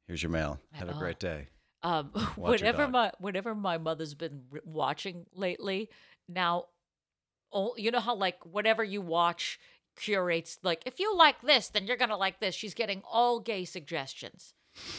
[0.08, 0.60] here's your mail.
[0.72, 1.00] Have a Oh.
[1.00, 1.50] great day.
[1.84, 2.92] Um, Watch your whenever dog.
[2.92, 5.90] my whatever my mother's been r- watching lately,
[6.28, 6.66] now,
[7.54, 9.60] oh, you know how like whatever you watch
[9.98, 12.56] curates like if you like this, then you're gonna like this.
[12.56, 14.54] She's getting all gay suggestions,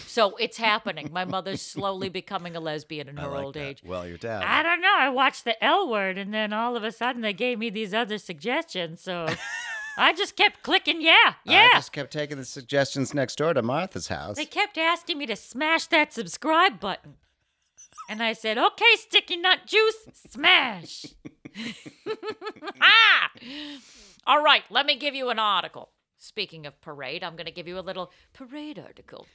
[0.07, 1.11] so it's happening.
[1.13, 3.61] My mother's slowly becoming a lesbian in her like old that.
[3.65, 3.83] age.
[3.85, 4.43] Well, your dad.
[4.45, 4.95] I don't know.
[4.97, 7.93] I watched the L word, and then all of a sudden they gave me these
[7.93, 9.03] other suggestions.
[9.03, 9.27] So
[9.97, 11.69] I just kept clicking, yeah, yeah.
[11.73, 14.37] I just kept taking the suggestions next door to Martha's house.
[14.37, 17.15] They kept asking me to smash that subscribe button.
[18.09, 19.97] And I said, okay, sticky nut juice,
[20.31, 21.07] smash.
[22.81, 23.31] ah!
[24.27, 25.91] All right, let me give you an article.
[26.19, 29.27] Speaking of parade, I'm going to give you a little parade article.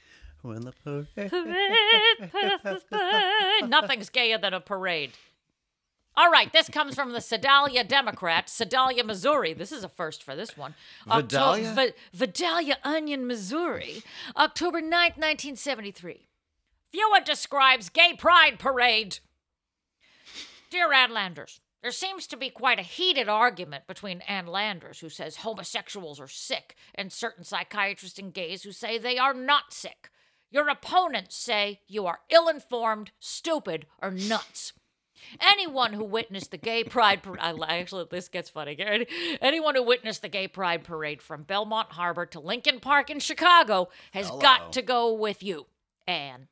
[0.42, 2.30] When the parade- Parade,
[2.90, 3.68] parade.
[3.70, 5.12] Nothing's gayer than a parade.
[6.14, 9.54] All right, this comes from the Sedalia Democrat, Sedalia, Missouri.
[9.54, 10.74] This is a first for this one.
[11.08, 11.92] Octo- Vidalia?
[12.12, 14.02] Vidalia Onion, Missouri,
[14.36, 16.26] October 9th, 1973.
[16.92, 19.20] Viewer describes gay pride parade.
[20.68, 25.08] Dear Ann Landers, there seems to be quite a heated argument between Ann Landers, who
[25.08, 30.10] says homosexuals are sick, and certain psychiatrists and gays who say they are not sick.
[30.50, 34.74] Your opponents say you are ill informed, stupid, or nuts.
[35.40, 39.06] Anyone who witnessed the gay pride parade, actually, this gets funny.
[39.40, 43.88] Anyone who witnessed the gay pride parade from Belmont Harbor to Lincoln Park in Chicago
[44.12, 44.40] has Hello.
[44.40, 45.66] got to go with you,
[46.06, 46.48] Ann.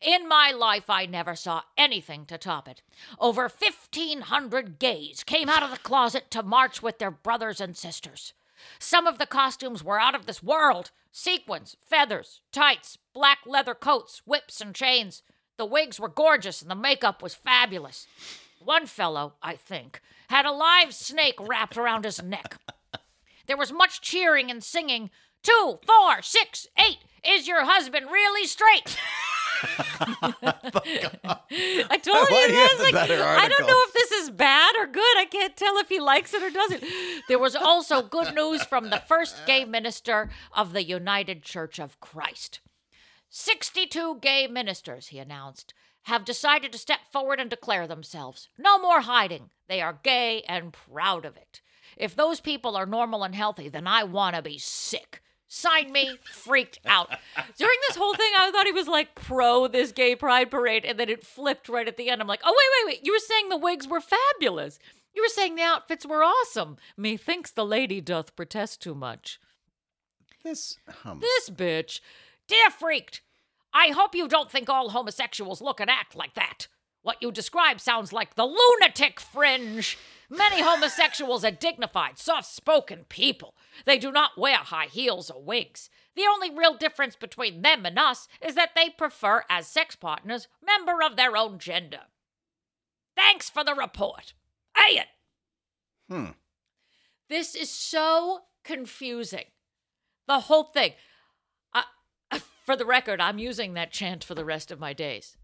[0.00, 2.82] In my life, I never saw anything to top it.
[3.18, 8.32] Over 1,500 gays came out of the closet to march with their brothers and sisters.
[8.78, 14.22] Some of the costumes were out of this world sequins, feathers, tights, black leather coats,
[14.24, 15.22] whips, and chains.
[15.56, 18.06] The wigs were gorgeous and the makeup was fabulous.
[18.58, 22.58] One fellow, I think, had a live snake wrapped around his neck.
[23.46, 25.10] There was much cheering and singing.
[25.42, 26.98] Two, four, six, eight.
[27.26, 28.96] Is your husband really straight?
[29.64, 32.92] I told Why you do you have this.
[32.92, 35.18] Like, I don't know if this is bad or good.
[35.18, 36.84] I can't tell if he likes it or doesn't.
[37.28, 42.00] There was also good news from the first gay minister of the United Church of
[42.00, 42.60] Christ.
[43.36, 48.48] 62 gay ministers, he announced, have decided to step forward and declare themselves.
[48.56, 49.50] No more hiding.
[49.68, 51.60] They are gay and proud of it.
[51.96, 55.20] If those people are normal and healthy, then I want to be sick.
[55.48, 57.10] Sign me, freaked out.
[57.58, 60.96] During this whole thing, I thought he was like pro this gay pride parade, and
[60.96, 62.20] then it flipped right at the end.
[62.20, 63.04] I'm like, oh, wait, wait, wait.
[63.04, 64.78] You were saying the wigs were fabulous.
[65.12, 66.76] You were saying the outfits were awesome.
[66.96, 69.40] Methinks the lady doth protest too much.
[70.44, 71.18] this hum.
[71.18, 71.98] This bitch.
[72.48, 73.22] Dear freaked,
[73.72, 76.68] I hope you don't think all homosexuals look and act like that.
[77.02, 79.98] What you describe sounds like the lunatic fringe.
[80.30, 83.54] Many homosexuals are dignified, soft spoken people.
[83.84, 85.90] They do not wear high heels or wigs.
[86.16, 90.48] The only real difference between them and us is that they prefer, as sex partners,
[90.64, 92.02] member of their own gender.
[93.16, 94.32] Thanks for the report.
[94.90, 95.04] Ian.
[96.08, 96.30] Hmm.
[97.28, 99.46] This is so confusing.
[100.26, 100.92] The whole thing.
[102.64, 105.36] I, for the record, I'm using that chant for the rest of my days,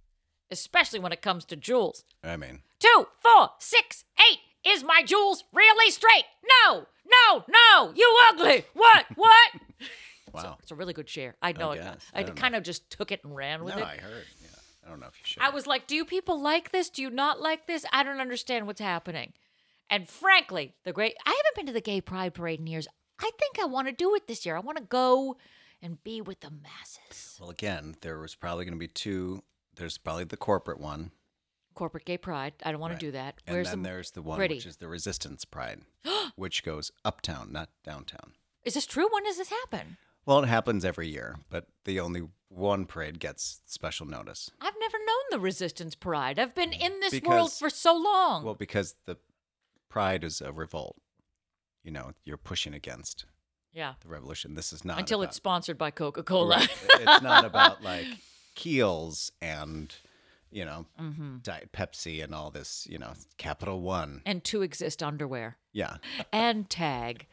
[0.51, 2.05] especially when it comes to Jules.
[2.25, 4.39] I mean, Two, four, six, eight.
[4.67, 6.25] Is my Jules really straight?
[6.65, 7.93] No, no, no.
[7.95, 8.65] You ugly.
[8.75, 9.07] What?
[9.17, 9.51] What?
[10.33, 10.57] wow.
[10.63, 11.35] It's a really good share.
[11.41, 11.77] I know it.
[11.83, 11.97] guess.
[12.15, 12.41] I, I don't know.
[12.41, 13.87] kind of just took it and ran with No, it.
[13.87, 14.25] I heard.
[14.43, 14.49] Yeah.
[14.87, 15.43] I don't know if you should.
[15.43, 16.91] I was like, do you people like this?
[16.91, 17.85] Do you not like this?
[17.93, 19.33] I don't understand what's happening.
[19.89, 22.87] And frankly, the great I haven't been to the gay pride parade in years.
[23.19, 24.57] I think I want to do it this year.
[24.57, 25.37] I want to go
[25.83, 27.37] and be with the masses.
[27.41, 29.43] Well, again, there was probably going to be two.
[29.77, 31.11] There's probably the corporate one,
[31.75, 32.53] Corporate gay pride.
[32.65, 33.01] I don't want Right.
[33.01, 33.37] to do that.
[33.47, 34.57] and Where's then the there's the one pretty?
[34.57, 35.83] which is the Resistance Pride,
[36.37, 38.35] which goes uptown, not downtown.
[38.65, 39.09] Is this true?
[39.11, 39.97] When does this happen?
[40.27, 44.51] Well, it happens every year, but the only one parade gets special notice.
[44.61, 46.39] I've never known the resistance pride.
[46.39, 48.45] I've been in this world for so long.
[48.45, 49.17] Well, because the
[49.89, 50.97] pride is a revolt.
[51.85, 53.25] You know, you're pushing against
[53.73, 53.95] yeah.
[54.03, 54.55] the revolution.
[54.55, 56.57] This is not Until about, it's sponsored by Coca Cola.
[56.57, 56.87] Right.
[57.01, 58.07] it's not about like
[58.57, 59.95] Kiehl's and
[60.51, 61.39] you know Mm-hmm.
[61.43, 62.87] Diet Pepsi and all this.
[62.91, 64.23] You know, Capital One.
[64.27, 65.57] and to exist underwear.
[65.73, 65.99] Yeah,
[66.33, 67.27] and Tag.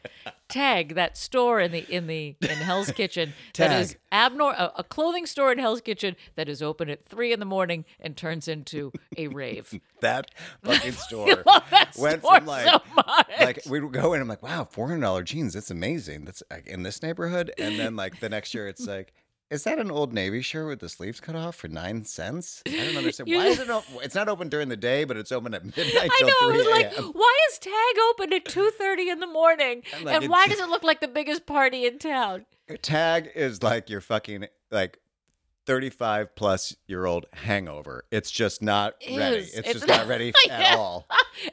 [0.48, 3.98] Tag, that store in the in the in Hell's Kitchen that is Tag.
[4.12, 7.44] abnor a, a clothing store in Hell's Kitchen that is open at three in the
[7.46, 9.74] morning and turns into a rave.
[10.00, 10.30] that
[10.62, 13.26] fucking store love that went store from like so much.
[13.40, 14.20] like we would go in.
[14.20, 15.54] I'm like, wow, four hundred dollar jeans.
[15.54, 16.24] That's amazing.
[16.24, 17.52] That's like, in this neighborhood.
[17.58, 19.12] And then like the next year, it's like.
[19.50, 22.62] Is that an old Navy shirt with the sleeves cut off for nine cents?
[22.66, 23.28] I don't understand.
[23.34, 23.70] Why is it?
[23.70, 26.48] Op- it's not open during the day, but it's open at midnight I know.
[26.50, 27.72] I was like, why is Tag
[28.10, 29.82] open at two thirty in the morning?
[30.02, 32.44] Like, and why does it look like the biggest party in town?
[32.82, 34.98] Tag is like your fucking like
[35.66, 38.04] 35 plus year old hangover.
[38.10, 39.36] It's just not ready.
[39.38, 39.48] Is.
[39.54, 40.52] It's, It's just not- not ready Yeah.
[40.58, 41.06] at all.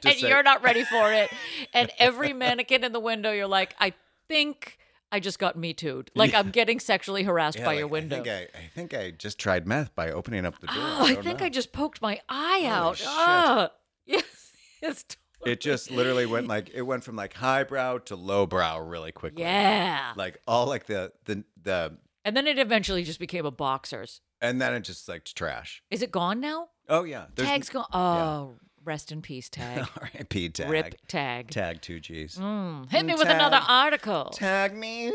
[0.04, 1.30] and say- you're not ready for it.
[1.72, 3.94] And every mannequin in the window, you're like, I
[4.28, 4.78] think
[5.12, 6.10] I just got me too'd.
[6.14, 8.20] Like I'm getting sexually harassed by like, your window.
[8.20, 10.76] I think I, I think I just tried meth by opening up the door.
[10.78, 11.46] oh, I don't think know.
[11.46, 12.96] I just poked my eye Holy out.
[12.98, 13.06] shit.
[13.08, 13.70] Ah,
[14.06, 14.52] yes,
[14.82, 19.12] it's totally- It just literally went like it went from like highbrow to lowbrow really
[19.12, 19.42] quickly.
[19.42, 20.12] yeah.
[20.16, 24.20] Like all like the the the And then it eventually just became a boxer's.
[24.40, 25.82] and then it just like trash.
[25.90, 26.68] Is it gone now?
[26.88, 27.26] Oh yeah.
[27.34, 27.86] There's Tag's gone.
[27.92, 29.86] Oh, rest in peace, tag.
[30.00, 30.48] R.I.P.
[30.50, 30.70] tag.
[30.70, 31.50] Rip tag.
[31.50, 32.36] Tag two G's.
[32.36, 34.26] Mm, Hit me with another article.
[34.32, 35.10] Tag me.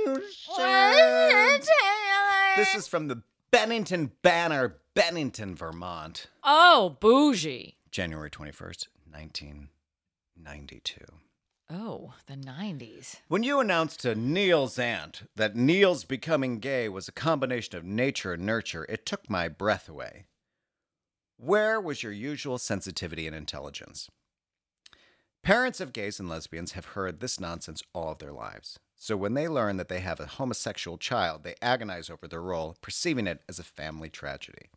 [2.58, 7.78] This is from the Bennington Banner, Bennington, Vermont, Oh, bougie.
[7.92, 11.02] January 21st, 1992.
[11.74, 13.22] Oh, the 90s.
[13.30, 18.34] When you announced to Neil's aunt that Neil's becoming gay was a combination of nature
[18.34, 20.26] and nurture, it took my breath away.
[21.44, 24.12] Where was your usual sensitivity and intelligence?
[25.42, 28.78] Parents of gays and lesbians have heard this nonsense all of their lives.
[28.96, 32.78] So when they learn that they have a homosexual child, they agonize over their role,
[32.80, 34.70] perceiving it as a family tragedy.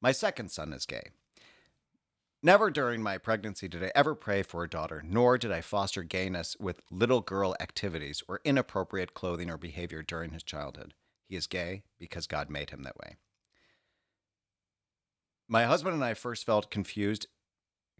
[0.00, 1.10] My second son is gay.
[2.42, 6.02] Never during my pregnancy did I ever pray for a daughter, nor did I foster
[6.02, 10.94] gayness with little girl activities or inappropriate clothing or behavior during his childhood.
[11.28, 13.16] He is gay because God made him that way.
[15.48, 17.26] My husband and I first felt confused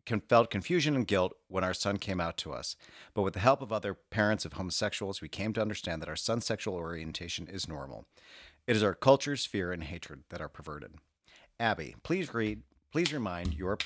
[0.06, 2.76] con- felt confusion and guilt when our son came out to us.
[3.12, 6.16] But with the help of other parents of homosexuals, we came to understand that our
[6.16, 8.06] son's sexual orientation is normal.
[8.66, 10.94] It is our culture's fear and hatred that are perverted.
[11.60, 13.78] Abby, please read please remind your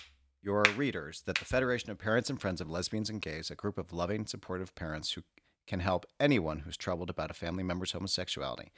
[0.42, 3.76] your readers that the Federation of Parents and Friends of Lesbians and Gays, a group
[3.76, 5.22] of loving, supportive parents who
[5.66, 8.72] can help anyone who's troubled about a family member's homosexuality.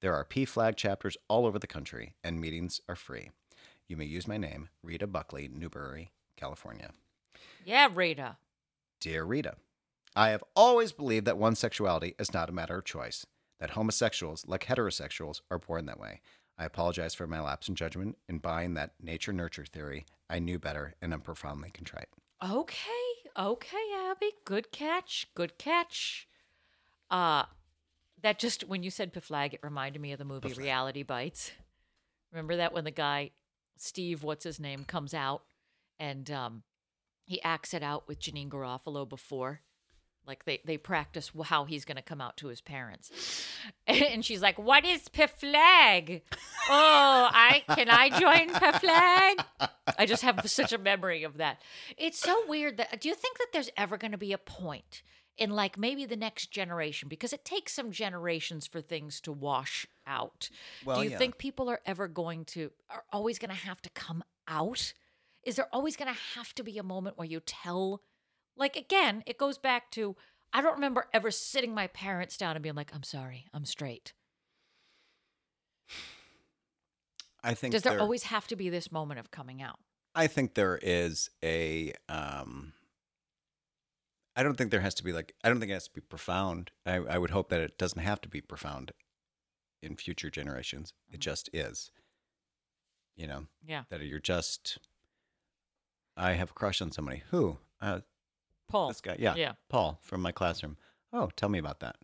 [0.00, 3.30] There are Pflag chapters all over the country, and meetings are free.
[3.94, 6.90] You may use my name, Rita Buckley, Newbury, California.
[7.64, 8.38] Yeah, Rita.
[8.98, 9.54] Dear Rita,
[10.16, 13.24] I have always believed that one's sexuality is not a matter of choice,
[13.60, 16.22] that homosexuals, like heterosexuals, are born that way.
[16.58, 20.06] I apologize for my lapse in judgment in buying that nature nurture theory.
[20.28, 22.08] I knew better and I'm profoundly contrite.
[22.44, 23.76] Okay, okay,
[24.10, 24.32] Abby.
[24.44, 25.28] Good catch.
[25.36, 26.26] Good catch.
[27.12, 27.44] Uh
[28.22, 31.52] that just when you said Pflag, it reminded me of the movie Reality Bites.
[32.32, 33.30] Remember that when the guy
[33.76, 35.42] Steve, what's his name, comes out
[35.98, 36.62] and um
[37.26, 39.60] he acts it out with Janeane Garofalo before.
[40.26, 43.10] Like they they practice how he's going to come out to his parents.
[43.86, 46.20] And she's like, "What is Pflag?
[46.68, 51.62] Oh, I can I join Pflag?" I just have such a memory of that.
[51.96, 55.02] It's so weird that do you think that there's ever going to be a point
[55.36, 59.86] in like maybe the next generation because it takes some generations for things to wash
[60.06, 60.48] out.
[60.84, 61.18] Well, do you yeah.
[61.18, 64.92] think people are ever going to are always going to have to come out?
[65.42, 68.02] Is there always going to have to be a moment where you tell
[68.56, 70.16] like again, it goes back to
[70.52, 74.12] I don't remember ever sitting my parents down and being like, "I'm sorry, I'm straight."
[77.42, 79.78] I think Does there there- always have to be this moment of coming out?
[80.14, 81.92] I think there is a.
[82.08, 82.72] Um,
[84.36, 85.34] I don't think there has to be like.
[85.44, 86.70] I don't think it has to be profound.
[86.84, 88.92] I, I would hope that it doesn't have to be profound
[89.82, 90.92] in future generations.
[91.12, 91.90] It just is.
[93.16, 93.84] You know Yeah.
[93.90, 94.78] that you're just.
[96.16, 97.22] I have a crush on somebody.
[97.30, 97.58] Who?
[97.80, 98.00] Uh,
[98.68, 98.88] Paul.
[98.88, 99.16] this guy.
[99.18, 99.34] Yeah.
[99.36, 99.52] Yeah.
[99.68, 100.76] Paul from my classroom.
[101.12, 101.96] Oh, tell me about that.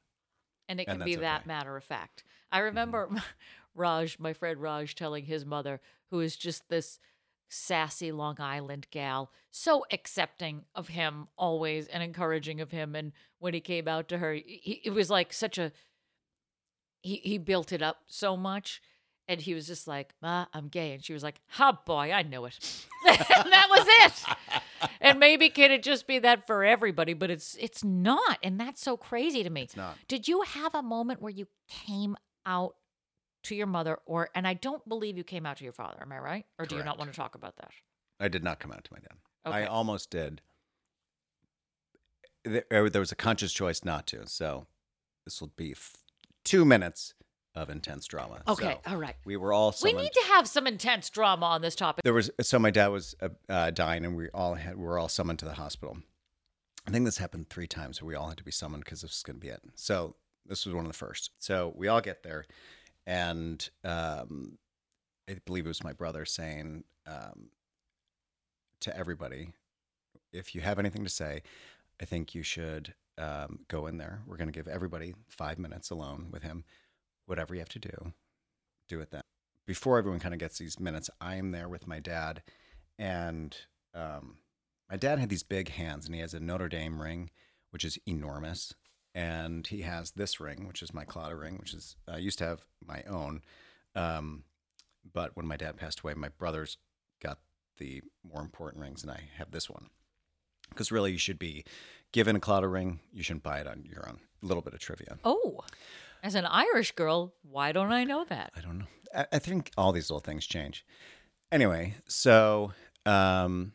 [0.69, 1.49] And it And can be that's that okay.
[1.49, 2.23] matter of fact.
[2.53, 3.09] I remember
[3.75, 7.01] Raj, my friend Raj, telling his mother, who is just this
[7.51, 12.95] sassy Long Island gal, so accepting of him always and encouraging of him.
[12.95, 15.73] And when he came out to her, he, it was like such a,
[17.03, 18.81] he, he built it up so much.
[19.29, 20.93] And he was just like, Ma, I'm gay.
[20.93, 22.87] And she was like, Ha, boy, I knew it.
[23.07, 23.19] and
[23.53, 24.91] that was it.
[25.01, 28.39] And maybe can it just be that for everybody, but it's it's not.
[28.43, 29.63] And that's so crazy to me.
[29.63, 29.97] It's not.
[30.09, 32.75] Did you have a moment where you came out
[33.45, 36.13] to your mother or and I don't believe you came out to your father, am
[36.13, 36.47] I right?
[36.59, 37.71] Or do you not want to talk about that?
[38.19, 39.17] I did not come out to my dad.
[39.45, 40.43] I almost did.
[42.45, 44.27] There, uh, there was a conscious choice not to.
[44.27, 44.67] So
[45.25, 45.97] this will be f-
[46.45, 47.15] two minutes
[47.55, 48.43] of intense drama.
[48.47, 49.17] Okay, So all right.
[49.25, 52.03] We were all We need to have some intense drama on this topic.
[52.05, 54.99] there was so my dad was uh, uh, dying, and we all had we were
[54.99, 55.99] all summoned to the hospital.
[56.87, 59.11] I think this happened three times, where we all had to be summoned because this
[59.11, 59.61] was going to be it.
[59.75, 60.17] So
[60.47, 61.31] this was one of the first.
[61.39, 62.47] So we all get there,
[63.07, 64.59] and um,
[65.29, 67.51] I believe it was my brother saying um,
[68.81, 69.51] to everybody,
[70.33, 71.43] "If you have anything to say,
[72.01, 74.23] I think you should um, go in there.
[74.27, 76.65] We're going to give everybody five minutes alone with him.
[77.27, 78.13] Whatever you have to do,
[78.89, 79.23] do it then."
[79.71, 82.43] before everyone kind of gets these minutes, I am there with my dad,
[82.99, 83.57] and
[83.95, 84.39] um,
[84.91, 87.31] my dad had these big hands, and he has a Notre Dame ring,
[87.71, 88.75] which is enormous,
[89.15, 92.45] and he has this ring, which is my Claddagh ring, which is I used to
[92.45, 93.43] have my own,
[93.95, 94.45] um,
[95.13, 96.77] but when my dad passed away, my brothers
[97.23, 97.39] got
[97.79, 99.87] the more important rings, and I have this one.
[100.69, 101.65] Because really, you should be
[102.13, 103.01] given a Claddagh ring.
[103.13, 104.21] You shouldn't buy it on your own.
[104.43, 105.19] A little bit of trivia.
[105.25, 105.61] Oh,
[106.23, 108.53] as an Irish girl, why don't I know that?
[108.57, 108.87] I don't know.
[109.15, 110.85] I, I think all these little things change.
[111.51, 112.73] Anyway, so
[113.07, 113.73] um,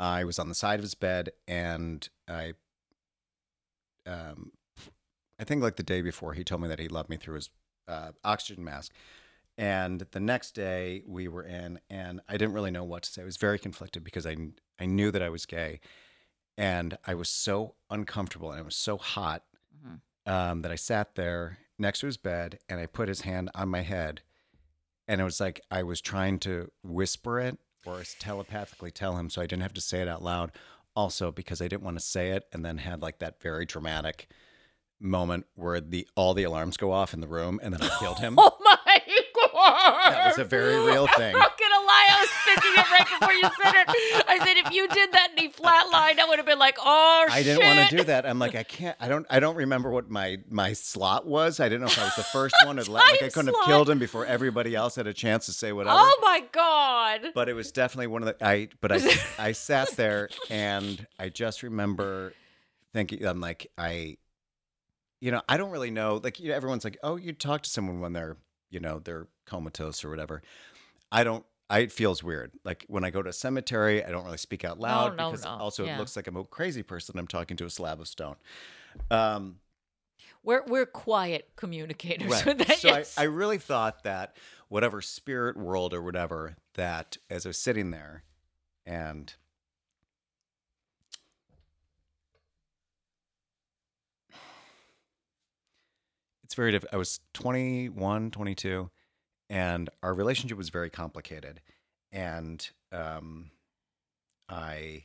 [0.00, 2.54] I was on the side of his bed, and I,
[4.06, 4.52] um,
[5.38, 7.50] I think like the day before, he told me that he loved me through his
[7.88, 8.92] uh, oxygen mask.
[9.58, 13.22] And the next day we were in, and I didn't really know what to say.
[13.22, 14.36] I was very conflicted because I
[14.80, 15.80] I knew that I was gay,
[16.56, 19.44] and I was so uncomfortable and it was so hot
[20.26, 23.68] um, that I sat there next to his bed and I put his hand on
[23.68, 24.22] my head,
[25.06, 29.42] and it was like I was trying to whisper it or telepathically tell him, so
[29.42, 30.52] I didn't have to say it out loud.
[30.94, 34.28] Also, because I didn't want to say it, and then had like that very dramatic
[35.00, 38.18] moment where the all the alarms go off in the room, and then I killed
[38.18, 38.38] him.
[38.54, 39.00] Oh my
[39.54, 40.12] god!
[40.12, 41.34] That was a very real thing.
[41.34, 44.24] I'm not gonna lie, I was thinking it right before you said it.
[44.28, 47.24] I said if you did that and he flatlined, I would have been like, oh
[47.28, 47.34] shit.
[47.34, 47.58] I shit.
[47.58, 48.26] didn't want to do that.
[48.26, 48.96] I'm like, I can't.
[49.00, 49.26] I don't.
[49.30, 51.60] I don't remember what my my slot was.
[51.60, 53.22] I didn't know if I was the first one or the like.
[53.22, 53.56] I couldn't slot.
[53.56, 55.96] have killed him before everybody else had a chance to say whatever.
[55.98, 57.32] Oh my god!
[57.34, 58.44] But it was definitely one of the.
[58.44, 59.00] I but I
[59.38, 62.34] I sat there and I just remember
[62.92, 63.24] thinking.
[63.24, 64.16] I'm like I,
[65.20, 66.20] you know, I don't really know.
[66.22, 68.36] Like you know, everyone's like, oh, you talk to someone when they're
[68.70, 70.42] you know they're comatose or whatever.
[71.10, 71.44] I don't.
[71.72, 72.52] I, it feels weird.
[72.64, 75.44] Like when I go to a cemetery, I don't really speak out loud no, because
[75.44, 75.52] no.
[75.52, 75.96] also Yeah.
[75.96, 77.18] it looks like I'm a crazy person.
[77.18, 78.36] I'm talking to a slab of stone.
[79.10, 79.56] Um,
[80.42, 82.58] We're we're quiet communicators with right.
[82.68, 82.78] that.
[82.78, 83.16] So yes.
[83.16, 84.36] I, I really thought that
[84.68, 88.22] whatever spirit world or whatever that as I was sitting there
[88.84, 89.32] and
[96.44, 96.94] it's very difficult.
[96.94, 98.90] I was 21, 22,
[99.48, 101.60] and our relationship was very complicated.
[102.10, 103.50] And um,
[104.48, 105.04] I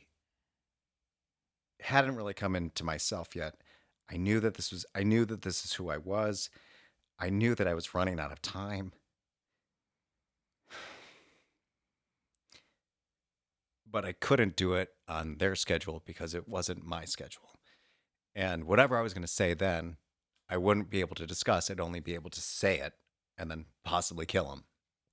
[1.80, 3.54] hadn't really come into myself yet.
[4.10, 6.50] I knew that this was, I knew that this is who I was.
[7.18, 8.92] I knew that I was running out of time.
[13.90, 17.50] But I couldn't do it on their schedule because it wasn't my schedule.
[18.34, 19.96] And whatever I was going to say then,
[20.48, 21.70] I wouldn't be able to discuss.
[21.70, 22.94] I'd only be able to say it
[23.38, 24.64] and then possibly kill him.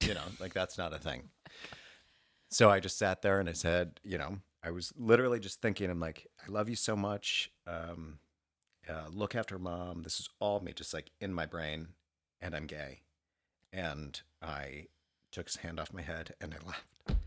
[0.02, 1.30] You know, like that's not a thing.
[2.52, 5.90] So I just sat there and I said, you know, I was literally just thinking,
[5.90, 7.52] I'm like, I love you so much.
[7.68, 8.20] Um,
[8.88, 10.04] uh, look after mom.
[10.04, 11.90] This is all me, just like in my brain,
[12.40, 13.02] and I'm gay.
[13.74, 14.86] And I
[15.32, 17.20] took his hand off my head and I left.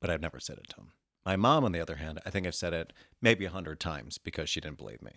[0.00, 0.92] But I've never said it to him.
[1.24, 4.18] My mom, on the other hand, I think I've said it maybe a hundred times
[4.18, 5.12] because she didn't believe me.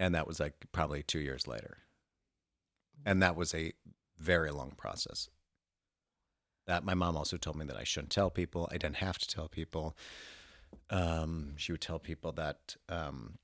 [0.00, 1.76] And that was like probably two years later.
[3.04, 3.74] And that was a
[4.18, 5.28] very long process.
[6.66, 8.66] That my mom also told me that I shouldn't tell people.
[8.72, 9.94] I didn't have to tell people.
[10.88, 13.38] Um, she would tell people that um,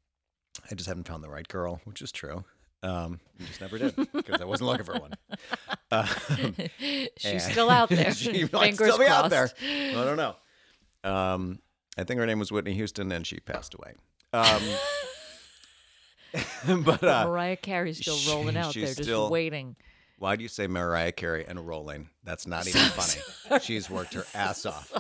[0.71, 2.45] I just haven't found the right girl, which is true.
[2.83, 5.13] Um, I just never did because I wasn't looking for one.
[5.91, 6.07] Um,
[7.19, 8.15] She's still out there.
[8.15, 9.31] she might Fingers still be out crossed.
[9.31, 9.51] there.
[10.01, 10.37] I don't know.
[11.05, 11.59] Um,
[11.99, 13.95] I think her name was Whitney Houston, and she passed away.
[14.33, 14.63] Um,
[16.85, 19.77] but uh, Mariah Carey's still she- rolling out there, just waiting.
[20.19, 22.09] why do you say Mariah Carey and rolling?
[22.25, 23.61] That's not even funny.
[23.63, 24.93] She's worked her ass off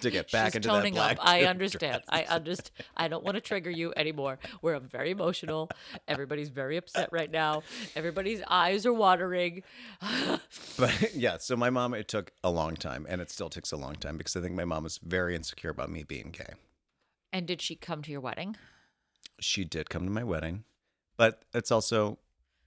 [0.00, 1.18] to get back She's into toning that black.
[1.18, 1.26] up.
[1.26, 2.02] I understand.
[2.08, 2.70] I understand.
[2.96, 4.38] I don't want to trigger you anymore.
[4.62, 5.70] We're very emotional.
[6.06, 7.62] Everybody's very upset right now.
[7.96, 9.62] Everybody's eyes are watering.
[10.78, 13.76] But yeah, so my mom, it took a long time, and it still takes a
[13.78, 16.52] long time because I think my mom was very insecure about me being gay.
[17.32, 18.56] And did she come to your wedding?
[19.40, 20.64] She did come to my wedding,
[21.16, 22.18] but it's also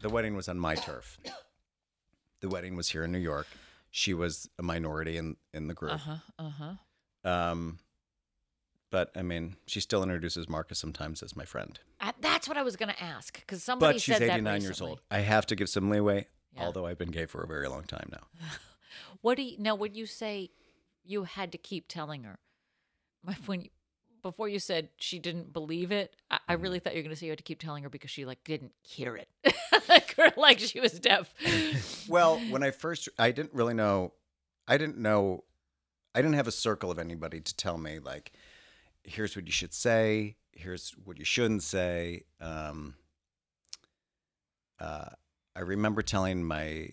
[0.02, 1.18] the wedding was on my turf.
[2.42, 3.48] The wedding was here in New York.
[3.92, 5.94] She was a minority in in the group.
[5.94, 6.16] Uh huh.
[6.38, 7.30] Uh huh.
[7.30, 7.80] Um,
[8.92, 11.80] but I mean, she still introduces Marcus sometimes as my friend.
[12.22, 14.70] That's what I was going to ask because somebody But she's said that 89 years
[14.70, 14.90] recently.
[14.92, 15.02] old.
[15.12, 16.64] I have to give some leeway, Yeah.
[16.64, 18.28] although I've been gay for a very long time now.
[19.22, 19.76] What do you now?
[19.76, 20.50] When you say
[21.04, 22.40] you had to keep telling her,
[23.46, 23.70] when you,
[24.22, 26.62] before you said she didn't believe it, I, I Mm-hmm.
[26.64, 28.26] really thought you were going to say you had to keep telling her because she
[28.26, 29.30] like didn't hear it,
[29.90, 31.34] like, or, like she was deaf.
[32.08, 34.14] Well, when I first, I didn't really know.
[34.68, 35.44] I didn't know.
[36.16, 38.32] I didn't have a circle of anybody to tell me like,
[39.04, 40.36] here's what you should say.
[40.52, 42.24] Here's what you shouldn't say.
[42.42, 42.96] Um,
[44.80, 45.10] uh,
[45.56, 46.90] I remember telling my,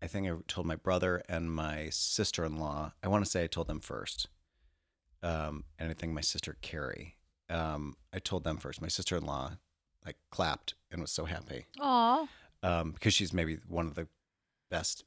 [0.00, 2.92] I think I told my brother and my sister in law.
[3.02, 4.28] I want to say I told them first.
[5.22, 7.16] Um, and I think my sister Carrie.
[7.50, 8.82] Um, I told them first.
[8.82, 9.52] My sister in law,
[10.04, 12.28] like, clapped and was so happy Aw.
[12.62, 14.06] um, because she's maybe one of the
[14.70, 15.04] best,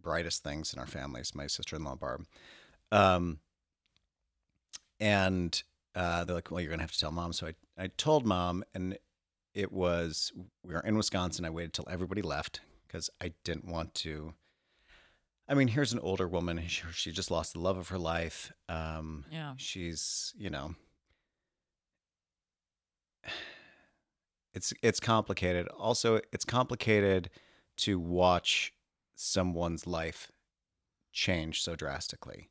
[0.00, 1.20] brightest things in our family.
[1.20, 2.24] Is my sister in law Barb.
[2.90, 3.40] Um,
[4.98, 5.62] and
[5.94, 8.64] uh, they're like, "Well, you're gonna have to tell mom." So I I told mom,
[8.74, 8.98] and
[9.54, 10.32] it was
[10.62, 11.44] we were in Wisconsin.
[11.44, 14.34] I waited till everybody left because I didn't want to.
[15.48, 16.66] I mean, here's an older woman.
[16.66, 18.52] She, she just lost the love of her life.
[18.68, 19.54] Um, Yeah.
[19.56, 20.74] she's you know
[24.54, 27.30] it's it's complicated also it's complicated
[27.76, 28.72] to watch
[29.14, 30.30] someone's life
[31.12, 32.48] change so drastically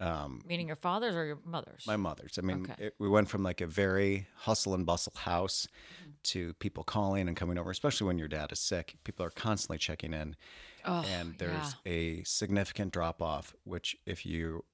[0.00, 1.84] um Meaning your father's or your mother's?
[1.86, 2.86] my mother's i mean Okay.
[2.86, 5.66] it, we went from like a very hustle and bustle house
[6.02, 6.10] Mm-hmm.
[6.24, 9.78] to people calling and coming over especially when your dad is sick people are constantly
[9.78, 10.36] checking in
[10.84, 14.64] Oh, and there's a significant drop off which if you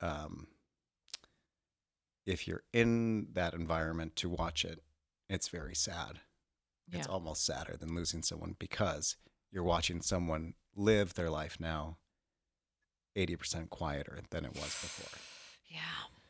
[0.00, 0.48] um
[2.26, 4.82] if you're in that environment to watch it
[5.28, 6.20] it's very sad.
[6.92, 9.16] It's almost sadder than losing someone because
[9.52, 11.98] you're watching someone live their life now
[13.16, 15.18] 80% quieter than it was before.
[15.72, 15.78] Yeah.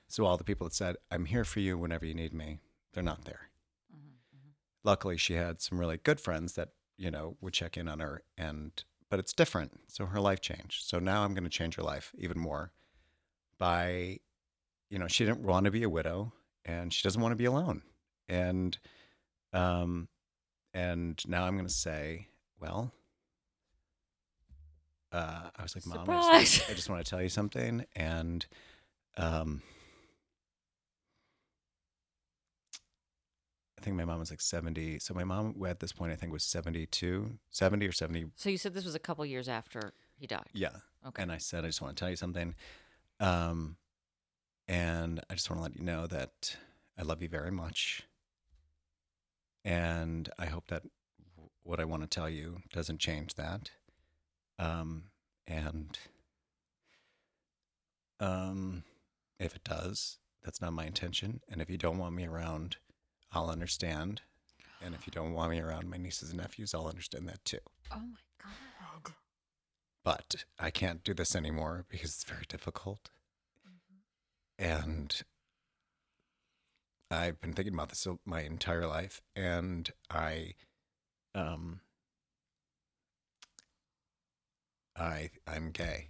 [0.07, 2.59] so all the people that said i'm here for you whenever you need me
[2.93, 3.49] they're not there.
[4.85, 8.23] Luckily she had some really good friends that you know would check in on her
[8.37, 9.73] and but it's different.
[9.89, 10.85] So her life changed.
[10.89, 12.73] So now i'm going to change her life even more
[13.59, 14.19] by
[14.89, 16.33] you know she didn't want to be a widow
[16.65, 17.83] and she doesn't want to be alone.
[18.29, 18.79] And
[19.53, 20.09] um
[20.73, 22.29] and now i'm going to say
[22.61, 22.93] well
[25.13, 28.47] uh i was like mom I just, I just want to tell you something and
[29.17, 29.63] um
[33.81, 34.99] I think my mom was like 70.
[34.99, 38.27] So my mom at this point I think was 72, 70 or 70.
[38.37, 40.51] So you said this was a couple years after he died.
[40.53, 40.77] Yeah.
[41.07, 41.23] Okay.
[41.23, 42.55] And I said I just want to tell you something.
[43.21, 43.77] Um
[44.69, 46.57] and I just want to let you know that
[46.99, 48.03] I love you very much.
[49.65, 50.83] And I hope that
[51.63, 53.71] what I want to tell you doesn't change that.
[54.59, 55.05] Um
[55.47, 55.99] and
[58.21, 58.85] um
[59.39, 61.41] if it does, that's not my intention.
[61.49, 62.77] And if you don't want me around,
[63.33, 64.23] I'll understand.
[64.83, 67.59] And if you don't want me around my nieces and nephews, I'll understand that too.
[67.93, 69.13] Oh my god.
[70.03, 73.11] But I can't do this anymore because it's very difficult.
[74.59, 75.23] And
[77.11, 79.21] I've been thinking about this my entire life.
[79.37, 80.55] And I,
[81.35, 81.81] um,
[84.97, 86.09] I, I'm gay.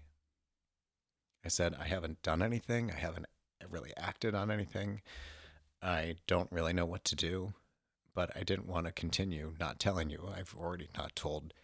[1.45, 2.91] I said, I haven't done anything.
[2.91, 3.27] I haven't
[3.69, 5.01] really acted on anything.
[5.83, 7.55] I don't really know what to do,
[8.15, 10.29] but I didn't want to continue not telling you.
[10.37, 11.55] I've already not told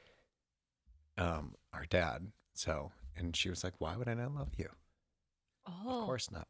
[1.18, 2.32] um, our dad.
[2.54, 4.68] So, and she was like, Why would I not love you?
[5.66, 6.00] Oh.
[6.00, 6.46] Of course not.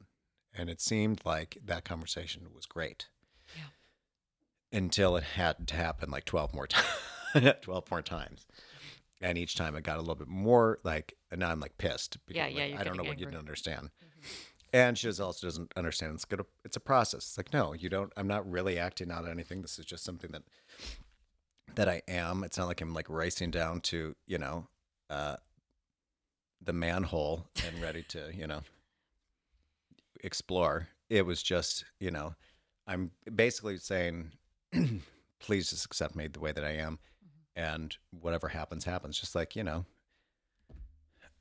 [0.54, 3.08] And it seemed like that conversation was great.
[3.56, 4.78] Yeah.
[4.78, 7.54] Until it had to happen like 12 more times.
[7.62, 8.46] 12 more times.
[9.20, 12.18] And each time it got a little bit more like, and now I'm like pissed.
[12.28, 13.32] Yeah, I'm yeah, like, I don't know getting what you angry.
[13.32, 13.90] didn't understand.
[14.72, 16.44] And she just also doesn't understand it's good.
[16.64, 17.18] It's a process.
[17.18, 19.62] It's like, no, you don't, I'm not really acting out anything.
[19.62, 20.42] This is just something that,
[21.76, 22.44] that I am.
[22.44, 24.68] It's not like I'm like racing down to, you know,
[25.08, 25.36] uh,
[26.62, 28.62] the manhole and ready to, you know,
[30.22, 30.88] explore.
[31.08, 32.34] It was just, you know,
[32.86, 34.32] I'm basically saying,
[35.38, 36.98] please just accept me the way that I am.
[37.54, 39.18] And whatever happens, happens.
[39.18, 39.86] Just like, you know,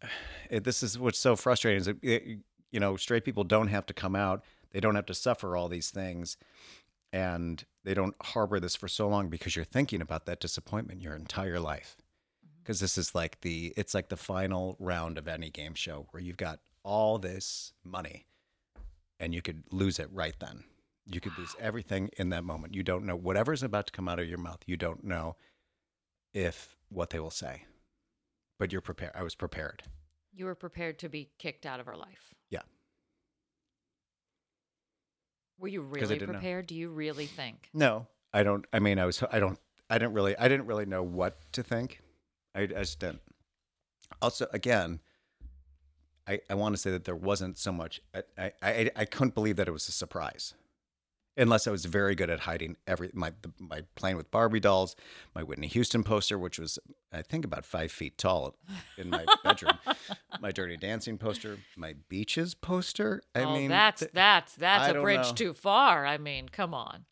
[0.50, 2.40] it, this is what's so frustrating is, that, it,
[2.76, 4.44] you know, straight people don't have to come out.
[4.72, 6.36] They don't have to suffer all these things.
[7.14, 11.16] And they don't harbor this for so long because you're thinking about that disappointment your
[11.16, 11.96] entire life.
[12.46, 12.58] Mm-hmm.
[12.62, 16.22] Because this is like the it's like the final round of any game show where
[16.22, 18.26] you've got all this money
[19.22, 20.66] and you could lose it right then.
[21.06, 22.76] You could lose everything in that moment.
[22.76, 25.38] You don't know whatever's about to come out of your mouth you don't know
[26.34, 27.64] if what they will say.
[28.60, 29.84] But you're prepared i was prepared
[30.36, 32.34] You were prepared to be kicked out of her life.
[32.50, 32.60] yeah
[35.58, 36.34] Were you really didn't know.
[36.34, 36.68] prepared?
[36.68, 37.70] Do you really think?
[37.74, 39.58] no i don't i mean i was i don't
[39.90, 42.02] i didn't really i didn't really know what to think
[42.54, 43.22] i, I just didn't
[44.22, 45.00] also again
[46.28, 48.02] I, I want to say that there wasn't so much.
[48.36, 50.56] I, I, I couldn't believe that it was a surprise,
[51.38, 54.96] unless I was very good at hiding every my the, my playing with Barbie dolls,
[55.34, 56.80] my Whitney Houston poster, which was
[57.12, 58.56] I think about five feet tall
[58.98, 59.78] in my bedroom,
[60.40, 63.22] my Dirty Dancing poster, my Beaches poster.
[63.34, 65.34] I oh, mean, that's th- that's that's I a bridge know.
[65.34, 66.06] too far.
[66.06, 67.06] I mean, come on.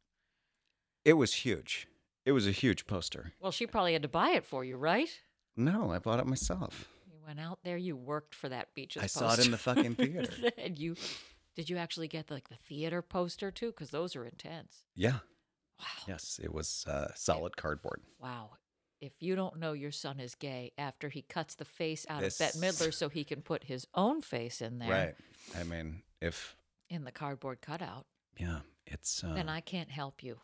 [1.05, 1.88] it was huge.
[2.26, 3.34] It was a huge poster.
[3.41, 5.09] Well, she probably had to buy it for you, right?
[5.57, 6.88] No, I bought it myself.
[7.05, 9.19] You went out there, you worked for that beaches I poster.
[9.19, 10.49] saw it in the fucking theater.
[10.57, 10.95] and you
[11.56, 13.68] did you actually get like the theater poster too?
[13.68, 14.84] Because those are intense.
[14.95, 15.20] Yeah.
[15.80, 15.86] Wow.
[16.08, 18.01] Yes, it was uh, solid cardboard.
[18.22, 18.51] Wow.
[19.01, 22.38] If you don't know your son is gay after he cuts the face out of
[22.39, 25.16] Bette This- Midler so he can put his own face in there Right.
[25.60, 26.56] I mean, if
[26.89, 28.06] in the cardboard cutout,
[28.39, 30.38] yeah, it's uh, then I can't help you.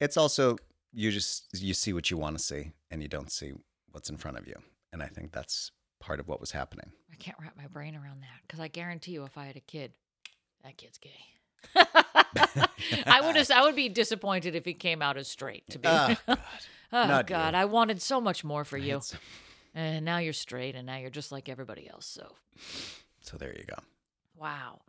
[0.00, 0.56] it's also
[0.92, 3.52] you just you see what you want to see and you don't see
[3.90, 4.56] what's in front of you.
[4.92, 6.92] And I think that's part of what was happening.
[7.10, 9.60] I can't wrap my brain around that because I guarantee you, if I had a
[9.60, 9.92] kid,
[10.64, 11.10] that kid's gay.
[13.06, 15.68] I would have, I would be disappointed if he came out as straight.
[15.70, 16.36] To be, Ah, oh
[17.06, 17.54] Not God.
[17.54, 19.00] I wanted so much more for you,
[19.74, 22.06] and now you're straight, and now you're just like everybody else.
[22.06, 22.32] So,
[23.20, 23.76] So there you go.
[24.36, 24.80] wow,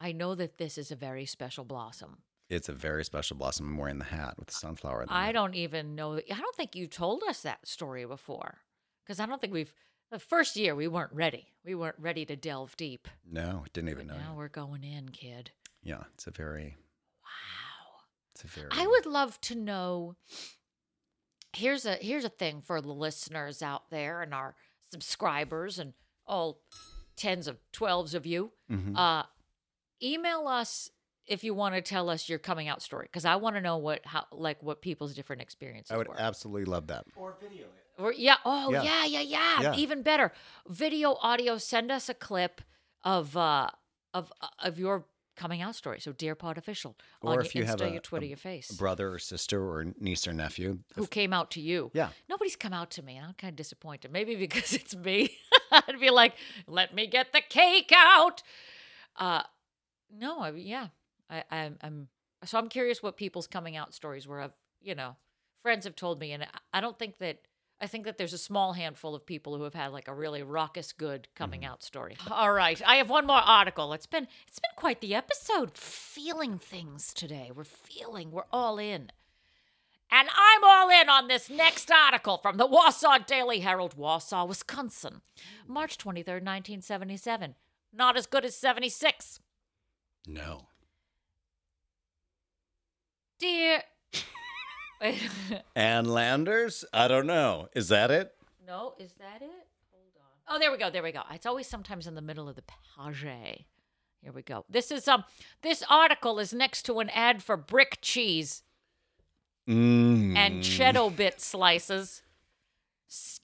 [0.00, 2.18] I know that this is a very special blossom.
[2.48, 3.66] It's a very special blossom.
[3.68, 5.06] I'm wearing the hat with the sunflower.
[5.08, 6.16] I don't even know.
[6.16, 8.58] I don't think you told us that story before,
[9.04, 9.72] because I don't think we've.
[10.12, 11.48] The first year we weren't ready.
[11.64, 13.08] We weren't ready to delve deep.
[13.24, 14.22] No, didn't even But know.
[14.22, 15.50] now we're going in, kid.
[15.82, 16.76] Yeah, it's a very,
[17.24, 18.04] Wow.
[18.34, 18.68] it's a very.
[18.70, 20.16] I would love to know.
[21.54, 24.54] Here's a here's a thing for the listeners out there and our
[24.90, 25.94] subscribers and
[26.26, 26.60] all
[27.16, 28.52] tens of twelves of you.
[28.70, 28.96] Mhm.
[28.96, 29.24] Uh,
[30.02, 30.90] email us
[31.26, 33.78] if you want to tell us your coming out story because I want to know
[33.78, 36.20] what how like what people's different experiences I would were.
[36.20, 37.06] absolutely love that.
[37.16, 37.36] Or
[38.14, 38.82] yeah, oh Yeah.
[38.82, 39.74] yeah, yeah, yeah, Yeah.
[39.76, 40.32] Even better,
[40.68, 41.58] video, audio.
[41.58, 42.60] Send us a clip
[43.04, 43.68] of uh
[44.14, 45.98] of of your coming out story.
[46.00, 48.28] So, dear Pod Official, on Or your if you Insta, have a, your Twitter, a
[48.28, 51.90] your face, brother or sister or niece or nephew, who came out to you.
[51.94, 52.10] Yeah.
[52.28, 54.12] nobody's come out to me, and I'm kind of disappointed.
[54.12, 55.36] Maybe because it's me.
[55.72, 56.34] I'd be like,
[56.66, 58.42] let me get the cake out.
[59.16, 59.42] Uh,
[60.14, 60.88] no, I yeah,
[61.30, 62.08] I, I'm I'm
[62.44, 64.40] so I'm curious what people's coming out stories were.
[64.40, 65.16] Of you know,
[65.62, 67.38] friends have told me, and I don't think that.
[67.82, 70.44] I think that there's a small handful of people who have had like a really
[70.44, 71.72] raucous good coming mm-hmm.
[71.72, 72.16] out story.
[72.30, 73.92] All right, I have one more article.
[73.92, 75.76] It's been it's been quite the episode.
[75.76, 77.50] Feeling things today.
[77.52, 78.30] We're feeling.
[78.30, 79.10] We're all in.
[80.12, 85.22] And I'm all in on this next article from the Wausau Daily Herald, Wausau, Wisconsin,
[85.66, 87.54] March 23rd, 1977.
[87.92, 89.40] Not as good as 76.
[90.26, 90.68] no.
[93.40, 93.82] Dear.
[95.02, 95.20] Wait.
[95.76, 96.84] Ann Landers?
[96.92, 97.68] I don't know.
[97.74, 98.32] Is that it?
[98.66, 99.66] no, is that it?
[99.90, 100.56] Hold on.
[100.56, 100.88] Oh, there we go.
[100.90, 101.22] There we go.
[101.32, 103.24] It's always sometimes in the middle of the page.
[104.22, 104.64] Here we go.
[104.70, 105.24] This is um
[105.62, 108.62] this article is next to an ad for brick cheese
[109.68, 110.36] Mm.
[110.36, 112.22] and cheddar bit slices,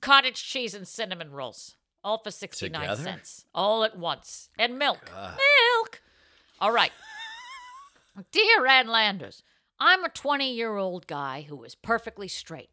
[0.01, 3.03] cottage cheese and cinnamon rolls, all for 69 Together?
[3.03, 4.49] cents, all at once.
[4.59, 5.09] And milk.
[5.15, 6.03] Milk.
[6.61, 6.91] All right.
[8.33, 9.45] Dear Ann Landers,
[9.81, 12.71] I'm a 20 year old guy who is perfectly straight.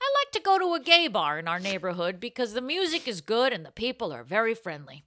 [0.00, 3.20] I like to go to a gay bar in our neighborhood because the music is
[3.20, 5.04] good and the people are very friendly.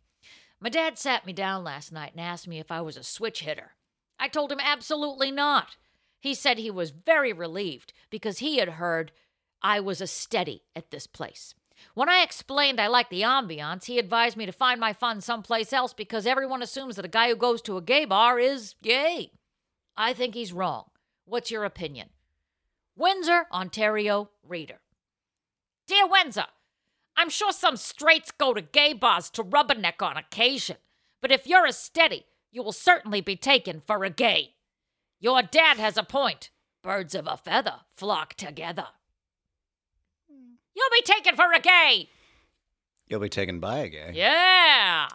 [0.60, 3.42] My dad sat me down last night and asked me if I was a switch
[3.42, 3.72] hitter.
[4.20, 5.78] I told him absolutely not.
[6.20, 9.14] He said he was very relieved because he had heard
[9.62, 11.56] I was a steady at this place.
[11.94, 15.72] When I explained I liked the ambiance, he advised me to find my fun someplace
[15.72, 19.32] else because everyone assumes that a guy who goes to a gay bar is gay.
[19.96, 20.90] I think he's wrong.
[21.30, 22.10] What's your opinion?
[22.96, 24.80] Windsor, Ontario, reader.
[25.88, 26.48] Dear Windsor,
[27.16, 30.78] I'm sure some straights go to gay bars to rubberneck on occasion,
[31.22, 34.56] but if you're a steady, you will certainly be taken for a gay.
[35.20, 36.50] Your dad has a point.
[36.82, 38.88] Birds of a feather flock together.
[40.74, 42.10] You'll be taken for a gay.
[43.08, 44.12] You'll be taken by a gay.
[44.16, 45.10] Yeah.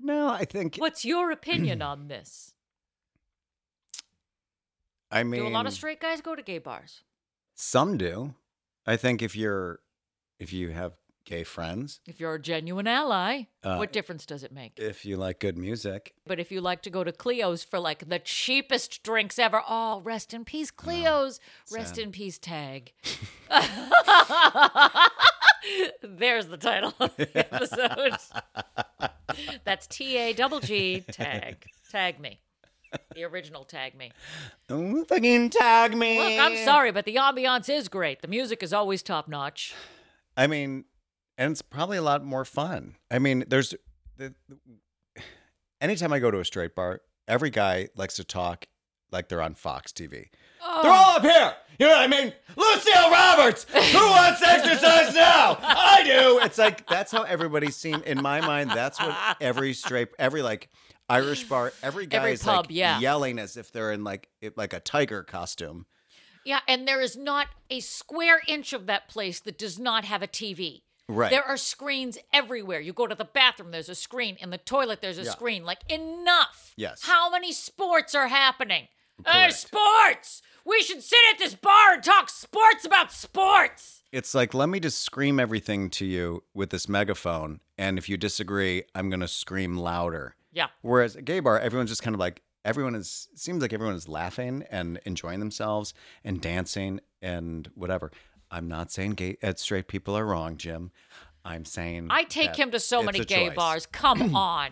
[0.00, 0.76] No, I think.
[0.76, 2.54] What's your opinion on this?
[5.10, 7.02] I mean, Do a lot of straight guys go to gay bars?
[7.54, 8.34] some do.
[8.86, 9.80] I think if you're,
[10.38, 10.92] if you have
[11.24, 14.78] gay friends, If you're a genuine ally, Uh, what difference does it make?
[14.78, 18.08] if you like good music, But if you like to go to Cleo's for like
[18.08, 21.40] the cheapest drinks ever, oh, rest in peace, Cleo's.
[21.72, 22.04] Rest sad.
[22.04, 22.92] in peace, tag.
[26.02, 28.16] There's the title of the episode.
[29.64, 31.66] That's T A double G tag.
[31.90, 32.38] Tag me.
[33.14, 34.12] The original tag me.
[34.70, 36.18] oh, fucking tag me.
[36.18, 38.22] Look, I'm sorry, but the ambiance is great.
[38.22, 39.74] The music is always top notch.
[40.36, 40.84] I mean,
[41.38, 42.96] and it's probably a lot more fun.
[43.10, 43.74] I mean, there's
[44.16, 44.34] the,
[45.80, 48.66] anytime I go to a straight bar, every guy likes to talk
[49.10, 50.26] like they're on Fox TV.
[50.62, 50.82] Oh.
[50.82, 51.54] They're all up here.
[51.78, 52.32] You know what I mean?
[52.56, 53.64] Lucille Roberts.
[53.64, 55.58] Who wants exercise now?
[55.60, 56.40] I do.
[56.42, 58.70] It's like that's how everybody's seen in my mind.
[58.70, 60.70] That's what every straight, every like
[61.08, 62.98] Irish bar, every guy Every is pub, like yeah.
[63.00, 65.86] yelling as if they're in like like a tiger costume.
[66.44, 70.22] Yeah, and there is not a square inch of that place that does not have
[70.22, 70.82] a TV.
[71.08, 71.30] Right.
[71.30, 72.80] There are screens everywhere.
[72.80, 74.36] You go to the bathroom, there's a screen.
[74.40, 75.30] In the toilet, there's a Yeah.
[75.30, 75.64] screen.
[75.64, 76.72] Like, enough.
[76.76, 77.02] Yes.
[77.02, 78.88] How many sports are happening?
[79.24, 80.42] Uh, sports!
[80.64, 84.02] We should sit at this bar and talk sports about sports.
[84.12, 87.60] It's like, let me just scream everything to you with this megaphone.
[87.78, 90.35] And if you disagree, I'm going to scream louder.
[90.56, 90.68] Yeah.
[90.80, 94.08] Whereas a gay bar, everyone's just kind of like, everyone is, seems like everyone is
[94.08, 95.92] laughing and enjoying themselves
[96.24, 98.10] and dancing and whatever.
[98.50, 100.92] I'm not saying gay, uh, straight people are wrong, Jim.
[101.44, 103.54] I'm saying I take him to so many gay choice.
[103.54, 103.86] bars.
[103.86, 104.70] Come on.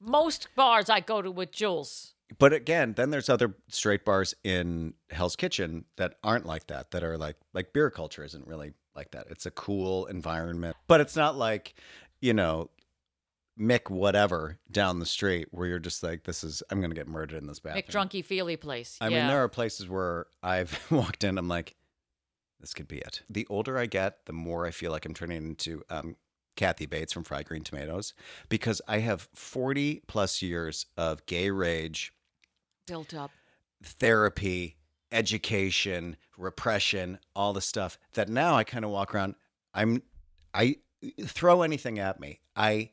[0.00, 2.14] Most bars I go to with Jules.
[2.38, 6.92] But again, then there's other straight bars in Hell's Kitchen that aren't like that.
[6.92, 9.26] That are like like beer culture isn't really like that.
[9.30, 11.74] It's a cool environment, but it's not like
[12.20, 12.70] you know
[13.58, 17.38] Mick whatever down the street where you're just like this is I'm gonna get murdered
[17.40, 17.84] in this bathroom.
[17.84, 18.98] McDrunky Feely place.
[19.00, 19.20] I yeah.
[19.20, 21.38] mean, there are places where I've walked in.
[21.38, 21.76] I'm like,
[22.60, 23.22] this could be it.
[23.28, 26.16] The older I get, the more I feel like I'm turning into um,
[26.56, 28.14] Kathy Bates from Fried Green Tomatoes
[28.48, 32.12] because I have 40 plus years of gay rage
[32.86, 33.30] built up.
[33.82, 34.76] therapy,
[35.12, 39.34] education, repression, all the stuff that now I kind of walk around.
[39.74, 40.02] I'm,
[40.52, 40.76] I
[41.22, 42.40] throw anything at me.
[42.56, 42.90] I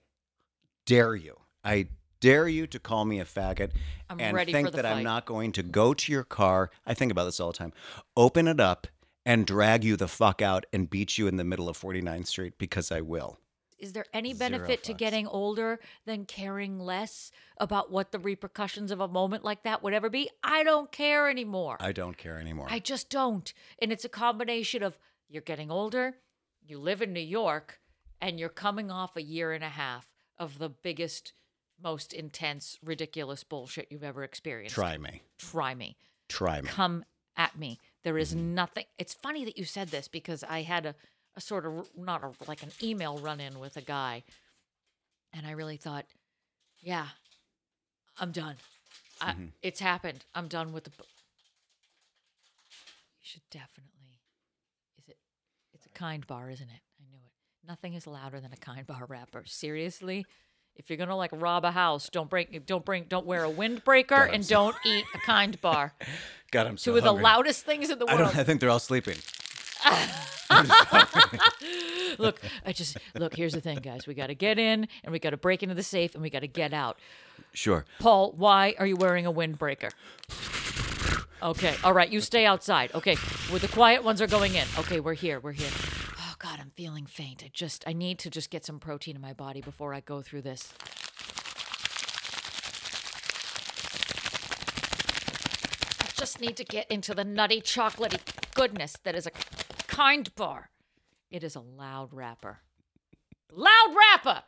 [0.86, 1.38] dare you.
[1.64, 1.88] I
[2.20, 3.72] dare you to call me a faggot
[4.10, 6.70] I'm and ready think for the that I'm not going to go to your car.
[6.86, 7.74] I think about this all the time.
[8.16, 8.88] Open it up
[9.26, 12.54] and drag you the fuck out and beat you in the middle of 49th Street
[12.58, 13.38] because I will.
[13.78, 19.00] Is there any benefit to getting older than caring less about what the repercussions of
[19.00, 20.30] a moment like that would ever be?
[20.44, 21.78] I don't care anymore.
[21.80, 22.68] I don't care anymore.
[22.70, 23.52] I just don't.
[23.82, 26.18] And it's a combination of you're getting older,
[26.64, 27.80] you live in New York,
[28.22, 30.11] and you're coming off a year and a half
[30.42, 31.34] of the biggest,
[31.82, 34.74] most intense, ridiculous bullshit you've ever experienced.
[34.76, 35.22] Try me.
[35.38, 35.96] Try me.
[36.28, 36.68] Try me.
[36.68, 37.06] Come
[37.38, 37.78] at me.
[38.04, 38.56] There is Mm-hmm.
[38.56, 38.86] nothing.
[38.98, 40.96] It's funny that you said this because I had a,
[41.36, 44.24] a sort of not a like an email run in with a guy,
[45.32, 46.06] and I really thought,
[46.82, 47.08] yeah,
[48.20, 48.56] I'm done.
[49.22, 49.46] I, Mm-hmm.
[49.62, 50.26] It's happened.
[50.34, 50.90] I'm done with the.
[50.90, 51.04] bu-
[53.20, 54.18] You should definitely.
[54.98, 55.18] Is it?
[55.74, 56.82] It's a kind bar, isn't it?
[57.64, 57.72] I knew it.
[57.72, 59.44] Nothing is louder than a kind bar wrapper.
[59.46, 60.26] Seriously.
[60.76, 64.34] If you're gonna like rob a house, don't break, don't bring, don't wear a windbreaker,
[64.34, 65.94] and don't eat a kind bar.
[66.52, 67.24] God, I'm so Two of the hungry.
[67.24, 68.32] loudest things in the I, world.
[68.32, 69.18] don't, I think they're all sleeping.
[72.20, 73.36] look, I just look.
[73.36, 74.08] Here's the thing, guys.
[74.08, 76.30] We got to get in, and we got to break into the safe, and we
[76.30, 76.98] got to get out.
[77.54, 77.86] Sure.
[78.00, 79.92] Paul, why are you wearing a windbreaker?
[81.44, 82.10] Okay, all right.
[82.10, 82.92] You stay outside.
[82.94, 83.18] Okay,
[83.50, 84.68] well, the quiet ones are going in.
[84.80, 85.40] Okay, we're here.
[85.40, 85.70] We're here.
[86.42, 87.44] God, I'm feeling faint.
[87.46, 90.24] I just, I need to just get some protein in my body before I go
[90.24, 90.74] through this.
[96.00, 98.20] I just need to get into the nutty, chocolatey
[98.56, 99.32] goodness that is a
[99.86, 100.72] kind bar.
[101.30, 102.62] It is a loud wrapper.
[103.54, 104.42] Loud rapper!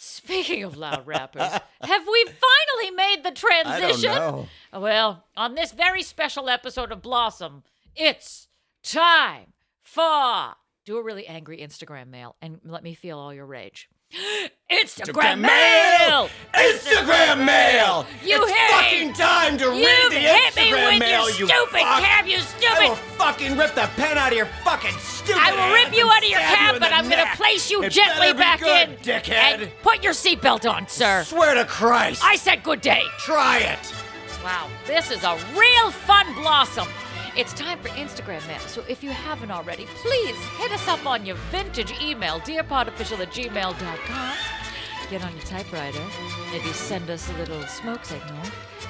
[0.00, 1.52] Speaking of loud rappers,
[1.82, 4.10] have we finally made the transition?
[4.10, 4.80] I don't know.
[4.80, 7.62] Well, on this very special episode of Blossom,
[7.94, 8.48] it's
[8.82, 9.52] time
[9.84, 10.56] for
[10.86, 13.88] do a really angry Instagram mail and let me feel all your rage.
[14.70, 16.28] Instagram mail!
[16.54, 18.06] Instagram mail!
[18.24, 19.14] You it's hit fucking me.
[19.14, 22.00] time to You read the hit me Instagram with mail, your you stupid fuck.
[22.02, 22.68] cab, you stupid!
[22.76, 26.06] I will fucking rip the pen out of your fucking stupid I will rip you
[26.08, 28.60] out of your stab you cab, but I'm going to place you It gently back
[28.60, 28.96] good, in.
[28.98, 29.62] dickhead.
[29.62, 31.24] And put your seatbelt on, sir.
[31.24, 32.22] Swear to Christ.
[32.24, 33.02] I said good day.
[33.18, 33.92] Try it.
[34.44, 36.86] Wow, this is a real fun blossom.
[37.36, 38.60] It's time for Instagram mail.
[38.60, 43.30] So if you haven't already, please hit us up on your vintage email, dearpodofficial at
[43.30, 44.36] gmail.com.
[45.10, 46.00] Get on your typewriter,
[46.50, 48.42] maybe send us a little smoke signal,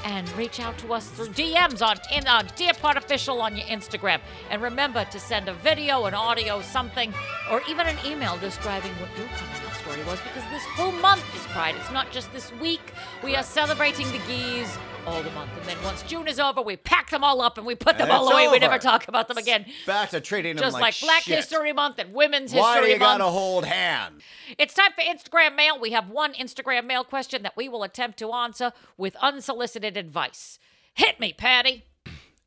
[0.05, 3.67] and reach out to us through DMs on in on Dear Pod Official on your
[3.67, 4.21] Instagram.
[4.49, 7.13] And remember to send a video, an audio, something,
[7.51, 11.25] or even an email describing what your coming out story was, because this whole month
[11.35, 11.75] is Pride.
[11.81, 12.93] It's not just this week.
[13.25, 16.77] We are celebrating the geese all the month, and then once June is over, we
[16.77, 18.43] pack them all up and we put them all away.
[18.43, 18.59] We over.
[18.59, 19.65] never talk about them again.
[19.87, 21.37] Back to treating them Just like, like, Black shit.
[21.37, 22.69] History Month and Women's History Month.
[22.69, 23.21] Why do History you Month.
[23.21, 24.23] gotta hold hands?
[24.59, 25.79] It's time for Instagram mail.
[25.79, 30.59] We have one Instagram mail question that we will attempt to answer with unsolicited advice.
[30.95, 31.85] Hit me, Patty.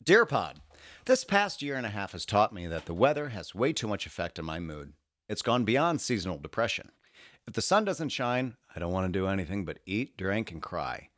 [0.04, 0.60] Dear Pod,
[1.06, 3.88] this past year and a half has taught me that the weather has way too
[3.88, 4.94] much effect on my mood.
[5.28, 6.90] It's gone beyond seasonal depression.
[7.48, 10.62] If the sun doesn't shine, I don't want to do anything but eat, drink, and
[10.62, 11.10] cry.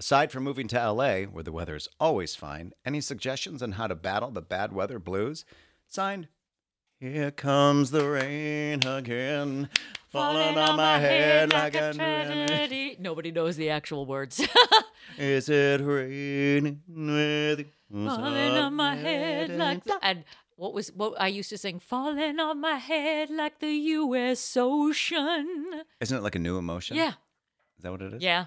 [0.00, 3.86] Aside from moving to LA, where the weather is always fine, any suggestions on how
[3.86, 5.44] to battle the bad weather blues?
[5.88, 6.28] Signed,
[6.98, 9.68] Here comes the rain again.
[10.08, 12.96] falling on my head like a tragedy.
[12.98, 14.40] Nobody knows the actual words.
[15.18, 17.66] Is it raining with you?
[18.08, 20.24] falling on my head like the, and
[20.56, 23.68] what was what I used to sing falling on my head like the
[24.00, 25.82] US ocean.
[26.00, 26.96] Isn't it like a new emotion?
[26.96, 27.12] Yeah.
[27.76, 28.22] Is that what it is?
[28.22, 28.46] Yeah.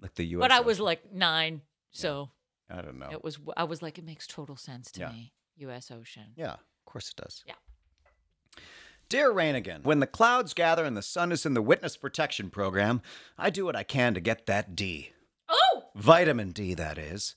[0.00, 0.40] Like the U.S.
[0.42, 2.30] But I was like 9, so
[2.70, 3.08] I don't know.
[3.10, 5.10] it was I was like it makes total sense to Yeah.
[5.12, 5.32] me.
[5.56, 6.32] US ocean.
[6.36, 7.42] Yeah, of course it does.
[7.46, 7.54] Yeah.
[9.08, 13.00] Dear Rainigan, when the clouds gather and the sun is in the witness protection program,
[13.38, 15.12] I do what I can to get that D.
[15.48, 15.84] Oh!
[15.94, 17.34] Vitamin D, that is.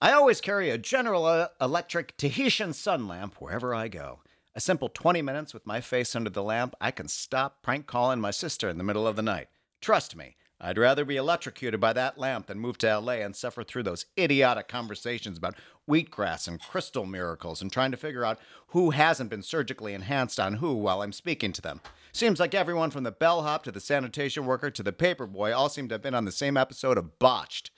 [0.00, 4.20] I always carry a General uh, Electric Tahitian sun lamp wherever I go.
[4.54, 8.20] A simple 20 minutes with my face under the lamp, I can stop prank calling
[8.20, 9.48] my sister in the middle of the night.
[9.80, 13.62] Trust me, I'd rather be electrocuted by that lamp than move to LA and suffer
[13.62, 15.54] through those idiotic conversations about
[15.88, 18.38] wheatgrass and crystal miracles and trying to figure out
[18.68, 21.82] who hasn't been surgically enhanced on who while I'm speaking to them.
[22.12, 25.88] Seems like everyone from the bellhop to the sanitation worker to the paperboy all seem
[25.88, 27.70] to have been on the same episode of Botched.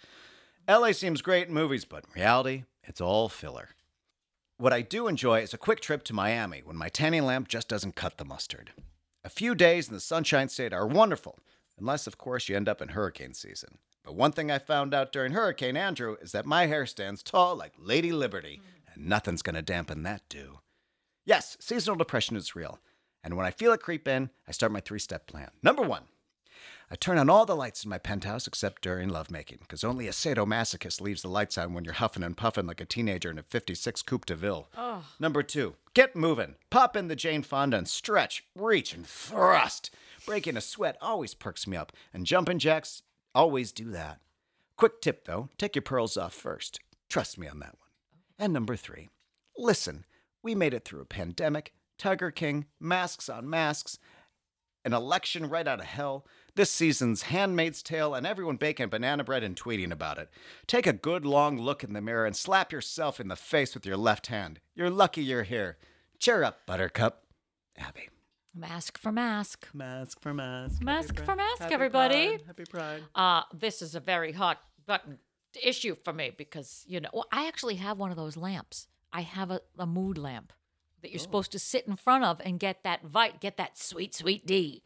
[0.68, 3.70] LA seems great in movies, but in reality, it's all filler.
[4.56, 7.68] What I do enjoy is a quick trip to Miami when my tanning lamp just
[7.68, 8.70] doesn't cut the mustard.
[9.24, 11.38] A few days in the Sunshine State are wonderful,
[11.80, 13.78] unless, of course, you end up in hurricane season.
[14.05, 17.56] But one thing I found out during Hurricane Andrew is that my hair stands tall
[17.56, 18.94] like Lady Liberty, mm.
[18.94, 20.60] and nothing's gonna dampen that do.
[21.24, 22.78] Yes, seasonal depression is real,
[23.22, 25.50] and when I feel it creep in, I start my three step plan.
[25.62, 26.05] Number one,
[26.90, 30.12] I turn on all the lights in my penthouse except during lovemaking, because only a
[30.12, 33.42] sadomasochist leaves the lights on when you're huffing and puffing like a teenager in a
[33.42, 34.70] 56 Coupe de Ville.
[35.20, 36.55] Number two, get moving.
[36.70, 39.90] Pop in the Jane Fonda and stretch, reach, and thrust.
[40.28, 43.00] Breaking a sweat always perks me up, and jumping jacks
[43.34, 44.20] always do that.
[44.76, 46.80] Quick tip though take your pearls off first.
[47.09, 47.88] Trust me on that one.
[48.38, 49.09] And number three,
[49.56, 50.05] listen,
[50.42, 53.98] we made it through a pandemic, Tiger King, masks on masks,
[54.84, 59.42] an election right out of hell, this season's Handmaid's Tale, and everyone baking banana bread
[59.42, 60.28] and tweeting about it.
[60.66, 63.86] Take a good long look in the mirror and slap yourself in the face with
[63.86, 64.60] your left hand.
[64.74, 65.78] You're lucky you're here.
[66.18, 67.24] Cheer up, Buttercup.
[67.78, 68.10] Abby.
[68.54, 69.68] Mask for mask.
[69.72, 70.82] Mask for mask.
[70.82, 72.38] Mask for mask, everybody.
[72.46, 73.02] Happy Pride.
[73.14, 75.18] Uh, this is a very hot button
[75.62, 78.88] issue for me because, you know, well, I actually have one of those lamps.
[79.12, 80.52] I have a, a mood lamp
[81.02, 84.14] that you're supposed to sit in front of and get that vite, get that sweet,
[84.14, 84.82] sweet D.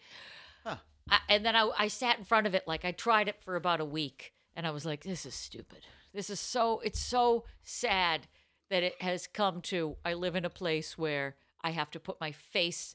[1.10, 3.56] I, and then I, I sat in front of it, like I tried it for
[3.56, 5.78] about a week, and I was like, this is stupid.
[6.14, 8.28] This is so, it's so sad
[8.70, 12.20] that it has come to, I live in a place where I have to put
[12.20, 12.94] my face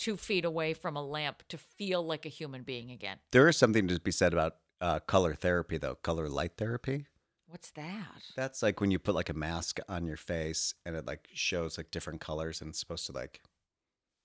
[0.00, 3.18] two feet away from a lamp to feel like a human being again.
[3.30, 5.96] There is something to be said about uh, color therapy, though.
[5.96, 7.06] Color light therapy.
[7.46, 8.22] What's that?
[8.36, 11.76] That's like when you put like a mask on your face and it like shows
[11.76, 13.42] like different colors and it's supposed to like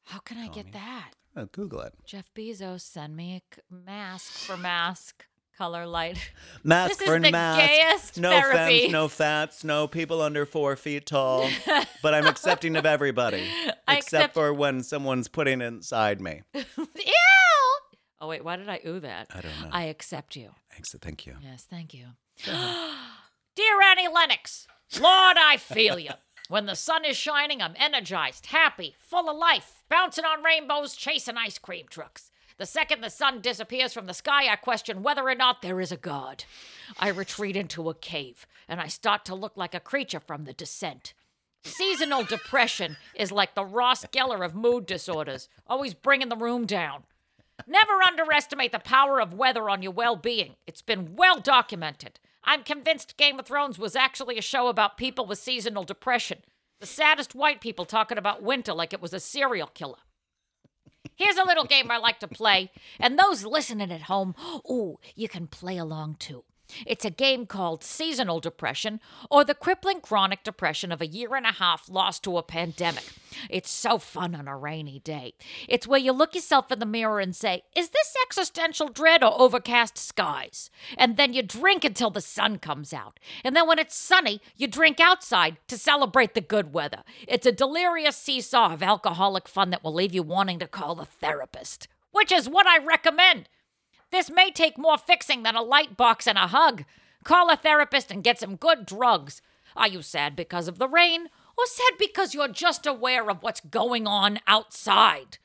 [0.06, 1.12] How can I get that?
[1.36, 1.94] oh, Google it.
[2.06, 3.42] Jeff Bezos, send me
[3.72, 5.26] a mask for mask
[5.58, 6.18] color light.
[6.64, 7.60] Mask This is for the mask.
[7.60, 8.80] gayest no therapy.
[8.82, 11.50] femmes, no fats, no people under four feet tall.
[12.02, 13.48] but I'm accepting of everybody,
[13.88, 16.42] I except accept- for when someone's putting inside me.
[16.54, 16.64] Ew!
[18.22, 19.28] Oh wait, why did I ooh that?
[19.34, 19.70] I don't know.
[19.72, 20.52] I accept you.
[20.72, 21.36] Thanks, thank you.
[21.42, 22.06] Yes, thank you.
[22.46, 24.68] Dear Annie Lennox,
[25.00, 26.12] Lord, I feel you.
[26.48, 31.38] When the sun is shining, I'm energized, happy, full of life, bouncing on rainbows, chasing
[31.38, 32.30] ice cream trucks.
[32.58, 35.92] The second the sun disappears from the sky, I question whether or not there is
[35.92, 36.46] a God.
[36.98, 40.54] I retreat into a cave, and I start to look like a creature from the
[40.54, 41.14] descent.
[41.66, 47.04] Seasonal depression is like the Ross Geller of mood disorders, always bringing the room down.
[47.68, 50.56] Never underestimate the power of weather on your well being.
[50.66, 52.20] It's been well documented.
[52.46, 56.40] I'm convinced Game of Thrones was actually a show about people with seasonal depression.
[56.80, 59.98] The saddest white people talking about winter like it was a serial killer.
[61.16, 64.36] Here's a little game I like to play, and those listening at home,
[64.70, 66.44] ooh, you can play along too.
[66.86, 71.46] It's a game called Seasonal Depression or the crippling chronic depression of a year and
[71.46, 73.04] a half lost to a pandemic.
[73.50, 75.34] It's so fun on a rainy day.
[75.68, 79.40] It's where you look yourself in the mirror and say, Is this existential dread or
[79.40, 80.70] overcast skies?
[80.98, 83.20] And then you drink until the sun comes out.
[83.44, 87.04] And then when it's sunny, you drink outside to celebrate the good weather.
[87.28, 91.06] It's a delirious seesaw of alcoholic fun that will leave you wanting to call the
[91.06, 93.50] therapist, which is what I recommend.
[94.12, 96.86] This may take more fixing than a light box and a hug.
[97.24, 99.42] Call a therapist and get some good drugs.
[99.76, 103.60] Are you sad because of the rain or sad because you're just aware of what's
[103.62, 105.38] going on outside?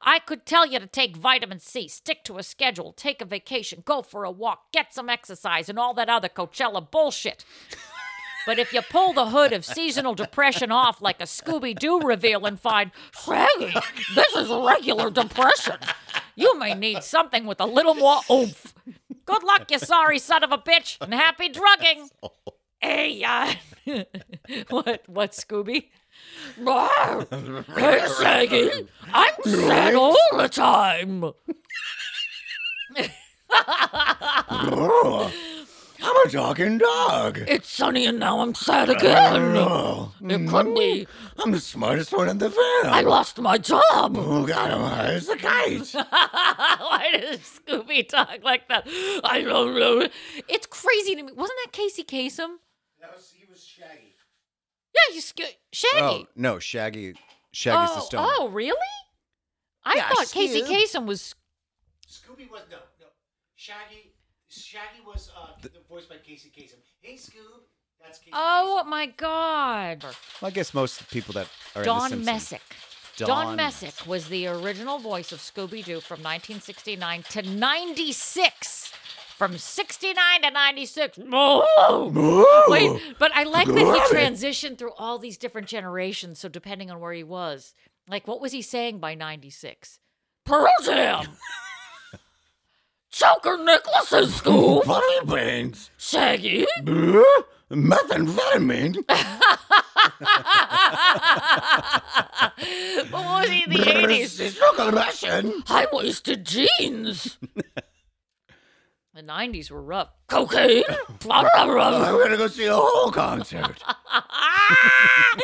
[0.00, 3.82] I could tell you to take vitamin C, stick to a schedule, take a vacation,
[3.84, 7.44] go for a walk, get some exercise, and all that other Coachella bullshit.
[8.46, 12.44] But if you pull the hood of seasonal depression off like a Scooby Doo reveal
[12.44, 12.90] and find,
[13.24, 13.74] Shaggy,
[14.14, 15.76] this is regular depression,
[16.36, 18.74] You may need something with a little more oomph.
[19.24, 22.08] Good luck, you sorry son of a bitch, and happy drugging.
[22.80, 23.54] Hey, uh,
[24.68, 25.88] what, what, Scooby?
[26.56, 31.32] Hey, Shaggy, I'm sad all the time.
[36.06, 37.38] I'm a talking dog.
[37.48, 39.56] It's sunny and now I'm sad again.
[39.56, 41.40] It could be mm-hmm.
[41.40, 42.52] I'm the smartest one in the
[42.86, 43.82] I lost my job.
[43.90, 45.90] Oh, Who got him high as a kite?
[46.10, 48.86] Why does Scooby talk like that?
[49.24, 50.06] I don't know.
[50.46, 51.32] It's crazy to me.
[51.32, 52.56] Wasn't that Casey Kasem?
[53.00, 54.14] No, he was Shaggy.
[54.94, 56.24] Yeah, you Sco- Shaggy.
[56.24, 57.14] Oh no, Shaggy.
[57.52, 58.26] Shaggy's oh, the stone.
[58.28, 58.76] oh, really?
[59.84, 60.68] I Yeah, thought Casey Scoob.
[60.68, 61.34] Kasem was.
[62.08, 63.06] Scooby was no, no.
[63.56, 64.12] Shaggy,
[64.60, 66.76] Shaggy was uh, the, voiced by Casey Kasem.
[67.00, 67.62] Hey, Scoob,
[68.02, 68.30] that's Casey.
[68.32, 70.02] Oh my God.
[70.02, 72.26] Well, I guess most people that are in Don the Simpsons.
[72.26, 72.62] Messick.
[73.16, 78.92] Don, Don Messick was the original voice of Scooby Doo from 1969 to 96.
[79.36, 81.18] From 69 to 96.
[82.68, 86.38] Wait, but I like that he transitioned through all these different generations.
[86.38, 87.74] So depending on where he was,
[88.08, 89.98] like what was he saying by 96?
[90.44, 91.26] Pearl Jam.
[93.14, 94.82] Choker necklaces, school.
[94.82, 95.88] Funny brains.
[95.98, 96.66] Shaggy.
[97.70, 98.96] Methamphetamine.
[103.10, 104.92] what was he in the 80s?
[104.92, 105.62] Russian.
[105.64, 107.38] high waisted jeans.
[109.14, 110.08] the 90s were rough.
[110.26, 110.82] Cocaine?
[111.30, 111.46] I'm
[112.18, 113.80] gonna go see a whole concert.
[114.10, 115.38] I'm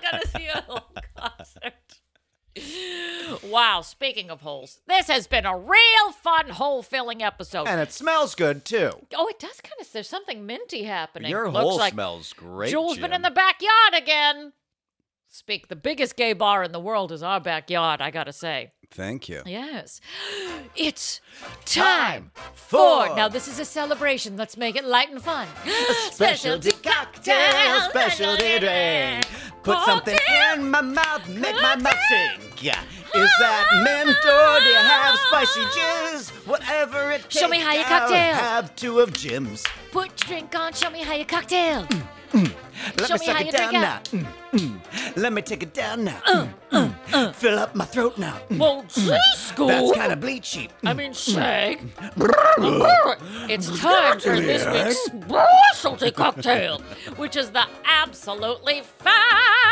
[0.00, 0.93] gonna see a whole concert.
[3.42, 7.66] Wow, speaking of holes, this has been a real fun hole filling episode.
[7.66, 8.90] and it smells good too.
[9.14, 11.30] oh, it does kind of, there's something minty happening.
[11.30, 12.70] Your Looks hole like smells great.
[12.70, 14.52] Jules been in the backyard again.
[15.28, 18.72] Speak, the biggest gay bar in the world is our backyard, I gotta say.
[18.90, 19.42] Thank you.
[19.46, 20.00] Yes.
[20.76, 21.20] It's
[21.66, 23.16] time for- for.
[23.16, 24.36] Now, this is a celebration.
[24.36, 25.46] Let's make it light and fun.
[26.10, 29.24] Specialty cocktail, specialty drink.
[29.62, 30.18] Put something
[30.52, 32.40] in my mouth, make my mouth sing.
[32.60, 32.80] Yeah.
[33.14, 36.30] Is that mint or do you have spicy jizz?
[36.46, 37.38] Whatever it takes.
[37.38, 38.34] Show me how you I'll cocktail.
[38.34, 39.62] Have two of Jim's.
[39.92, 40.72] Put your drink on.
[40.72, 41.84] Show me how you cocktail.
[41.84, 42.02] Mm,
[42.32, 42.54] mm, mm.
[42.98, 43.94] Let Show me me suck how it you down drink now.
[44.26, 44.43] out.
[44.54, 45.16] Mm, mm.
[45.16, 46.20] Let me take it down now.
[46.26, 47.34] Mm, mm, mm.
[47.34, 48.38] Fill up my throat now.
[48.50, 48.58] Mm.
[48.58, 49.66] Well, school.
[49.66, 50.68] That's kind of bleachy.
[50.84, 51.80] I mean, shag.
[53.50, 56.80] it's time for this week's specialty cocktail,
[57.16, 59.64] which is the absolutely fabulous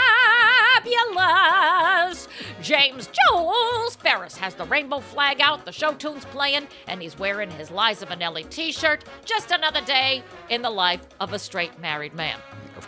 [2.60, 7.50] James Jules Ferris has the rainbow flag out, the show tune's playing, and he's wearing
[7.50, 9.04] his Liza Minnelli t-shirt.
[9.24, 12.38] Just another day in the life of a straight married man.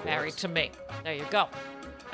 [0.05, 0.71] Married to me.
[1.03, 1.49] There you go.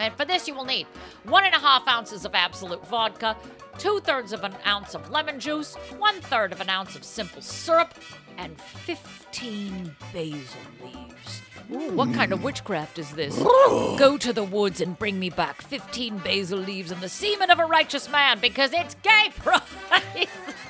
[0.01, 0.87] And for this, you will need
[1.25, 3.37] one and a half ounces of Absolut vodka,
[3.79, 7.43] two thirds of an ounce of lemon juice, one third of an ounce of simple
[7.43, 7.95] syrup,
[8.39, 11.43] and 15 basil leaves.
[11.71, 13.39] What kind of witchcraft is this?
[13.39, 17.61] Go to the woods and bring me back 15 basil leaves and the semen of
[17.61, 19.63] a righteous man because it's gay pride.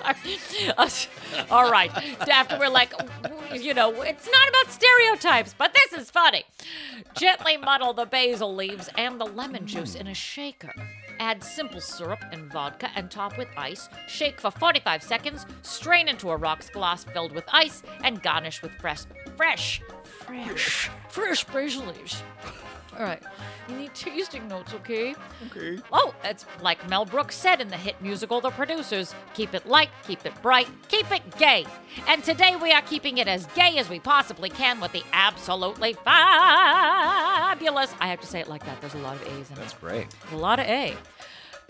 [1.50, 1.90] All right.
[2.28, 2.92] After we're like,
[3.54, 6.44] you know, it's not about stereotypes, but this is funny.
[7.14, 10.74] Gently muddle the basil leaves and the lemon juice in a shaker.
[11.20, 13.90] Add simple syrup and vodka and top with ice.
[14.08, 15.44] Shake for 45 seconds.
[15.60, 19.02] Strain into a rocks glass filled with ice and garnish with fresh,
[19.36, 22.22] fresh, fresh, fresh basil leaves.
[22.98, 23.22] All right.
[23.68, 25.14] You need tasting notes, okay?
[25.46, 25.78] Okay.
[25.92, 29.90] Oh, it's like Mel Brooks said in the hit musical The Producers keep it light,
[30.06, 31.66] keep it bright, keep it gay.
[32.08, 35.92] And today we are keeping it as gay as we possibly can with the absolutely
[36.04, 36.74] fabulous.
[38.00, 38.80] I have to say it like that.
[38.80, 39.60] There's a lot of A's in it.
[39.60, 40.08] That's great.
[40.32, 40.96] A lot of A.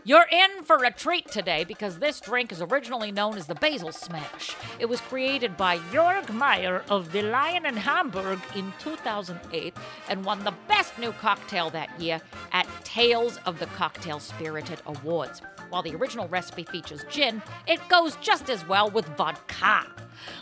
[0.02, 3.92] You're in for a treat today because this drink is originally known as the Basil
[3.92, 4.56] Smash.
[4.78, 9.74] It was created by Jörg Meyer of the Lion in Hamburg in 2008
[10.08, 12.18] and won the best new cocktail that year
[12.52, 15.42] at Tales of the Cocktail Spirited Awards.
[15.68, 19.84] While the original recipe features gin, it goes just as well with vodka.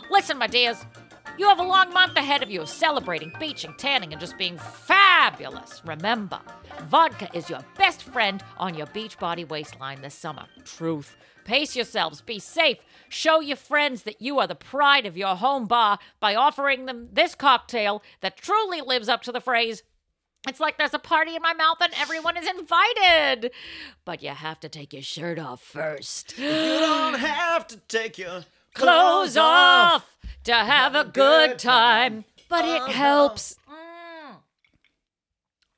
[0.09, 0.85] Listen, my dears,
[1.37, 4.57] you have a long month ahead of you of celebrating, beaching, tanning, and just being
[4.57, 5.81] fabulous.
[5.85, 6.39] Remember,
[6.87, 10.45] vodka is your best friend on your beach body waistline this summer.
[10.65, 11.15] Truth.
[11.45, 12.77] Pace yourselves, be safe,
[13.07, 17.09] show your friends that you are the pride of your home bar by offering them
[17.11, 19.81] this cocktail that truly lives up to the phrase,
[20.47, 23.51] it's like there's a party in my mouth and everyone is invited.
[24.05, 26.37] But you have to take your shirt off first.
[26.37, 32.91] You don't have to take your clothes off to have a good time, but it
[32.91, 33.55] helps.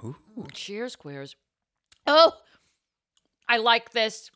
[0.04, 0.52] Mm.
[0.54, 1.36] Cheers, queers.
[2.08, 2.34] Oh,
[3.48, 4.32] I like this.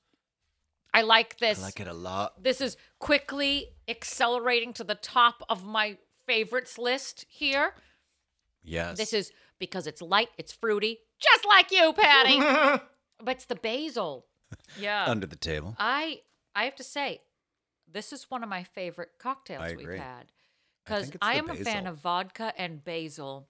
[0.93, 1.59] I like this.
[1.59, 2.41] I like it a lot.
[2.41, 7.73] This is quickly accelerating to the top of my favorites list here.
[8.63, 8.97] Yes.
[8.97, 12.39] This is because it's light, it's fruity, just like you, Patty.
[13.23, 14.25] but it's the basil.
[14.79, 15.05] Yeah.
[15.07, 15.75] under the table.
[15.79, 16.21] I
[16.55, 17.21] I have to say,
[17.95, 20.25] this is one of my favorite cocktails we've had
[20.85, 23.47] because I, am a fan of vodka and basil.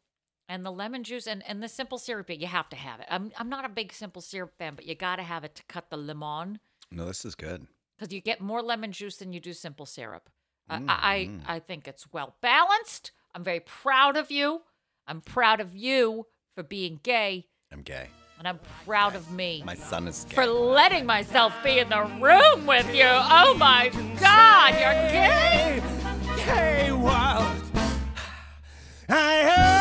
[0.47, 3.07] And the lemon juice and, and the simple syrup, you have to have it.
[3.09, 5.63] I'm, I'm not a big simple syrup fan, but you got to have it to
[5.63, 6.59] cut the lemon
[6.91, 7.65] No, this is good.
[7.97, 10.30] because you get more lemon juice than you do simple syrup.
[10.69, 13.11] Mm, I, I I think it's well balanced.
[13.34, 14.61] I'm very proud of you.
[15.07, 18.09] I'm proud of you for being gay, I'm gay.
[18.40, 20.36] And I'm proud of me My son is gay.
[20.36, 23.06] for letting myself be in the room with you.
[23.07, 23.90] Oh my
[24.20, 25.82] God, you're gay.
[26.41, 27.56] Hey, wild.
[29.10, 29.74] I heard